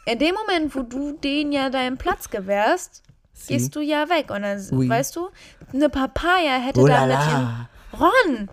in 0.04 0.18
dem 0.18 0.34
Moment, 0.34 0.74
wo 0.74 0.82
du 0.82 1.12
denen 1.12 1.52
ja 1.52 1.70
deinen 1.70 1.98
Platz 1.98 2.30
gewährst, 2.30 3.02
Sie. 3.32 3.54
gehst 3.54 3.74
du 3.76 3.80
ja 3.80 4.08
weg. 4.08 4.30
Und 4.30 4.42
dann, 4.42 4.64
Oui. 4.72 4.88
weißt 4.88 5.16
du, 5.16 5.28
eine 5.72 5.88
Papaya 5.88 6.58
hätte 6.58 6.80
Oh 6.80 6.86
da 6.86 7.06
mit 7.06 7.16
ihrem. 7.16 7.66
Ron! 7.98 8.48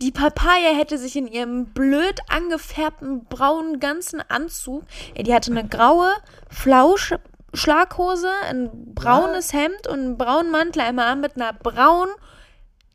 Die 0.00 0.10
Papaya 0.10 0.74
hätte 0.76 0.98
sich 0.98 1.14
in 1.14 1.28
ihrem 1.28 1.66
blöd 1.66 2.20
angefärbten 2.28 3.24
braunen 3.26 3.78
ganzen 3.78 4.20
Anzug, 4.28 4.82
die 5.16 5.32
hatte 5.32 5.52
eine 5.52 5.66
graue 5.68 6.12
Flausch 6.48 7.14
Schlaghose, 7.54 8.28
ein 8.48 8.70
braunes 8.94 9.52
Hemd 9.52 9.86
und 9.88 9.98
einen 10.00 10.18
braunen 10.18 10.50
Mantel 10.50 10.82
einmal 10.82 11.08
an 11.08 11.20
mit 11.20 11.36
einer 11.36 11.52
braunen 11.52 12.12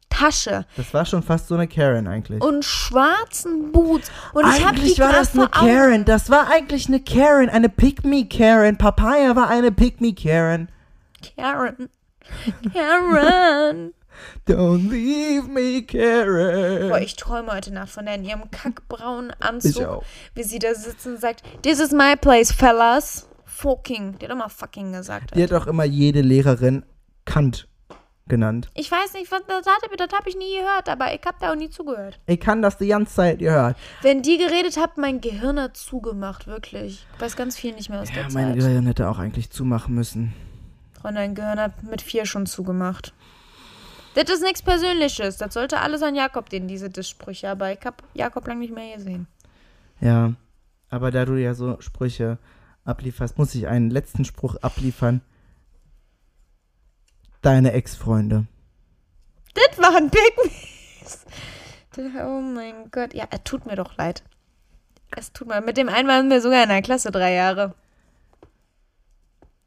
Tasche 0.09 0.65
Das 0.77 0.93
war 0.93 1.05
schon 1.05 1.21
fast 1.21 1.47
so 1.47 1.55
eine 1.55 1.67
Karen 1.67 2.07
eigentlich. 2.07 2.41
und 2.41 2.63
schwarzen 2.65 3.71
Boots. 3.71 4.09
Und 4.33 4.45
ich 4.47 4.65
hab 4.65 4.73
die 4.75 4.81
eigentlich 4.81 4.99
war 4.99 5.09
grad 5.09 5.19
das 5.19 5.33
eine. 5.35 5.49
Karen. 5.49 6.05
Das 6.05 6.29
war 6.31 6.49
eigentlich 6.49 6.87
eine 6.87 7.01
Karen. 7.01 7.49
Eine 7.49 7.69
Pick-Me-Karen. 7.69 8.77
Papaya 8.77 9.35
war 9.35 9.49
eine 9.49 9.71
Pick-Me-Karen. 9.71 10.69
Karen. 11.37 11.89
Karen. 12.73 13.93
Don't 14.47 14.89
leave 14.89 15.47
me, 15.47 15.83
Karen. 15.83 16.89
Boah, 16.89 16.99
ich 16.99 17.15
träume 17.15 17.53
heute 17.53 17.71
Nacht 17.71 17.89
von 17.89 18.05
der 18.05 18.15
in 18.15 18.23
ihrem 18.25 18.49
kackbraunen 18.49 19.31
Ich 19.39 19.45
Anzug, 19.45 19.83
auch. 19.85 20.03
wie 20.33 20.43
sie 20.43 20.57
da 20.57 20.73
sitzt 20.73 21.05
und 21.05 21.19
sagt, 21.19 21.43
This 21.61 21.79
is 21.79 21.91
my 21.91 22.15
place, 22.15 22.51
fellas. 22.51 23.27
Fucking. 23.57 24.19
Die 24.19 24.25
hat 24.25 24.31
immer 24.31 24.49
fucking 24.49 24.91
gesagt. 24.91 25.35
Die 25.35 25.41
hat 25.41 25.51
auch 25.51 25.65
immer 25.65 25.83
jede 25.83 26.21
Lehrerin 26.21 26.85
Kant 27.25 27.67
genannt. 28.27 28.69
Ich 28.75 28.91
weiß 28.91 29.13
nicht, 29.13 29.31
was 29.31 29.41
das 29.47 29.65
hat, 29.65 29.81
das 29.97 30.13
habe 30.15 30.29
ich 30.29 30.37
nie 30.37 30.59
gehört, 30.59 30.89
aber 30.89 31.11
ich 31.13 31.21
habe 31.25 31.37
da 31.39 31.51
auch 31.51 31.55
nie 31.55 31.69
zugehört. 31.69 32.19
Ich 32.27 32.39
kann 32.39 32.61
das 32.61 32.77
die 32.77 32.87
ganze 32.87 33.15
Zeit 33.15 33.39
gehört. 33.39 33.75
Wenn 34.03 34.21
die 34.21 34.37
geredet 34.37 34.77
hat, 34.77 34.97
mein 34.97 35.21
Gehirn 35.21 35.59
hat 35.59 35.75
zugemacht, 35.75 36.45
wirklich. 36.45 37.07
Ich 37.15 37.21
weiß 37.21 37.35
ganz 37.35 37.57
viel 37.57 37.73
nicht 37.73 37.89
mehr 37.89 38.01
aus 38.01 38.09
Ja, 38.09 38.15
der 38.15 38.23
mein 38.25 38.47
Zeit. 38.49 38.55
Gehirn 38.57 38.85
hätte 38.85 39.09
auch 39.09 39.17
eigentlich 39.17 39.49
zumachen 39.49 39.95
müssen. 39.95 40.33
Und 41.01 41.15
dein 41.15 41.33
Gehirn 41.33 41.59
hat 41.59 41.81
mit 41.83 42.03
vier 42.03 42.25
schon 42.27 42.45
zugemacht. 42.45 43.13
Das 44.13 44.29
ist 44.29 44.43
nichts 44.43 44.61
Persönliches. 44.61 45.37
Das 45.37 45.53
sollte 45.53 45.79
alles 45.79 46.03
an 46.03 46.13
Jakob, 46.13 46.49
den 46.49 46.67
diese 46.67 46.89
Disssprüche. 46.91 47.49
Aber 47.49 47.71
ich 47.71 47.83
habe 47.83 47.97
Jakob 48.13 48.47
lange 48.47 48.59
nicht 48.59 48.73
mehr 48.73 48.97
gesehen. 48.97 49.27
Ja, 49.99 50.33
aber 50.89 51.09
da 51.09 51.25
du 51.25 51.35
ja 51.35 51.55
so 51.55 51.77
Sprüche 51.79 52.37
ablieferst, 52.87 53.37
muss 53.37 53.55
ich 53.55 53.67
einen 53.67 53.89
letzten 53.89 54.25
Spruch 54.25 54.55
abliefern. 54.57 55.21
Deine 57.41 57.73
Ex-Freunde. 57.73 58.45
Das 59.53 59.77
waren 59.79 60.09
Pygmies. 60.09 61.25
Oh 62.19 62.41
mein 62.41 62.91
Gott. 62.91 63.13
Ja, 63.13 63.25
es 63.31 63.43
tut 63.43 63.65
mir 63.65 63.75
doch 63.75 63.97
leid. 63.97 64.23
Es 65.15 65.31
tut 65.33 65.47
mir. 65.47 65.61
Mit 65.61 65.77
dem 65.77 65.89
einen 65.89 66.07
waren 66.07 66.29
wir 66.29 66.41
sogar 66.41 66.63
in 66.63 66.69
der 66.69 66.81
Klasse 66.81 67.11
drei 67.11 67.33
Jahre. 67.33 67.73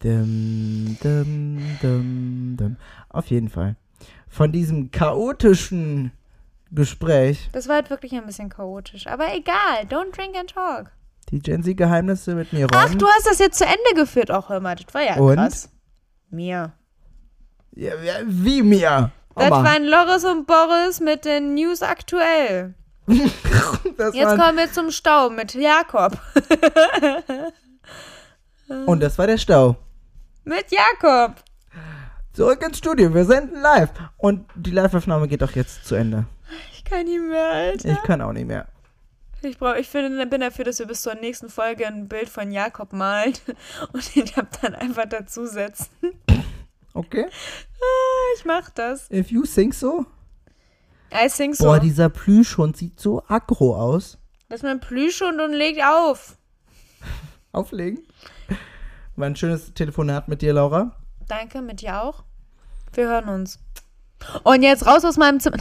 Dim, 0.03 0.97
dim, 1.03 1.79
dim, 1.83 2.57
dim. 2.57 2.77
Auf 3.09 3.27
jeden 3.27 3.49
Fall. 3.49 3.77
Von 4.29 4.53
diesem 4.53 4.91
chaotischen 4.91 6.13
Gespräch, 6.71 7.51
Das 7.53 7.67
war 7.67 7.77
halt 7.77 7.91
wirklich 7.91 8.15
ein 8.15 8.27
bisschen 8.27 8.49
chaotisch. 8.49 9.07
Aber 9.09 9.35
egal. 9.35 9.85
Don't 9.89 10.13
drink 10.15 10.37
and 10.37 10.51
talk. 10.51 10.93
Die 11.31 11.39
Gen 11.41 11.63
Z-Geheimnisse 11.63 12.35
mit 12.35 12.53
mir 12.53 12.67
Ach, 12.75 12.91
Ron. 12.91 12.99
du 12.99 13.07
hast 13.07 13.27
das 13.27 13.39
jetzt 13.39 13.59
zu 13.59 13.65
Ende 13.65 13.95
geführt. 13.95 14.31
Auch 14.31 14.49
hör 14.49 14.61
mal, 14.61 14.77
das 14.77 14.93
war 14.95 15.03
ja 15.03 15.15
Und? 15.17 15.37
krass. 15.37 15.69
Mir. 16.31 16.73
Ja, 17.73 17.93
wie 18.27 18.63
mir. 18.63 19.11
Das 19.37 19.51
waren 19.51 19.85
Loris 19.87 20.25
und 20.25 20.47
Boris 20.47 21.01
mit 21.01 21.25
den 21.25 21.55
News 21.55 21.83
aktuell. 21.83 22.75
Jetzt 23.07 24.37
kommen 24.39 24.57
wir 24.57 24.71
zum 24.73 24.91
Stau 24.91 25.31
mit 25.31 25.55
Jakob. 25.55 26.19
Und 28.87 29.01
das 29.03 29.19
war 29.19 29.27
der 29.27 29.39
Stau. 29.39 29.77
mit 30.45 30.67
Jakob. 30.71 31.35
Zurück 32.33 32.63
ins 32.65 32.79
Studio, 32.79 33.13
wir 33.13 33.25
senden 33.25 33.61
live. 33.61 33.91
Und 34.17 34.47
die 34.55 34.71
Live-Aufnahme 34.71 35.27
geht 35.27 35.43
auch 35.43 35.51
jetzt 35.53 35.85
zu 35.87 35.97
Ende. 35.97 36.27
Ich 36.73 36.85
kann 36.85 37.05
nicht 37.05 37.21
mehr, 37.21 37.49
Alter. 37.51 37.89
Ich 37.91 38.03
kann 38.03 38.21
auch 38.23 38.33
nicht 38.33 38.47
mehr. 38.47 38.67
Ich, 39.43 39.59
brauch, 39.59 39.75
ich 39.77 39.89
finde, 39.89 40.27
bin 40.27 40.41
dafür, 40.41 40.65
dass 40.67 40.79
wir 40.79 40.87
bis 40.87 41.03
zur 41.03 41.15
nächsten 41.15 41.49
Folge 41.49 41.87
ein 41.87 42.09
Bild 42.09 42.29
von 42.29 42.51
Jakob 42.53 42.93
malen 42.93 43.35
und 43.93 44.15
den 44.15 44.27
dann 44.61 44.75
einfach 44.77 45.07
dazusetzen. 45.07 45.89
Okay? 46.93 47.27
Ah, 47.27 48.35
Ich 48.37 48.45
mach 48.45 48.71
das. 48.71 49.11
If 49.11 49.31
you 49.31 49.45
think 49.45 49.75
so. 49.75 50.05
I 51.13 51.29
think 51.29 51.57
so. 51.57 51.65
Boah, 51.65 51.81
dieser 51.81 52.09
Plüschhund 52.09 52.77
sieht 52.77 53.01
so 53.01 53.23
aggro 53.27 53.75
aus. 53.77 54.19
das 54.49 54.59
ist 54.61 54.63
mein 54.63 54.81
Plüschhund 54.81 55.41
und 55.41 55.53
legt 55.53 55.83
auf. 55.83 56.37
Auflegen. 57.53 58.01
War 59.17 59.27
ein 59.27 59.37
schönes 59.37 59.73
Telefonat 59.75 60.29
mit 60.29 60.43
dir, 60.43 60.53
Laura. 60.53 60.97
Danke, 61.29 61.63
mit 61.63 61.81
dir 61.81 62.03
auch. 62.03 62.25
Wir 62.93 63.09
hören 63.09 63.29
uns. 63.29 63.59
Und 64.45 64.63
jetzt 64.63 64.87
raus 64.87 65.05
aus 65.05 65.17
meinem 65.17 65.41
Zimmer. 65.41 65.59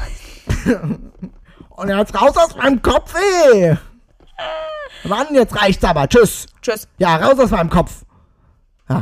Und 1.80 1.88
jetzt 1.88 2.14
raus 2.14 2.36
aus 2.36 2.58
meinem 2.58 2.82
Kopf, 2.82 3.14
ey! 3.16 3.78
Mann, 5.06 5.28
jetzt 5.32 5.56
reicht's 5.56 5.82
aber. 5.86 6.10
Tschüss. 6.10 6.46
Tschüss. 6.62 6.90
Ja, 6.98 7.16
raus 7.16 7.40
aus 7.40 7.52
meinem 7.52 7.70
Kopf. 7.70 8.04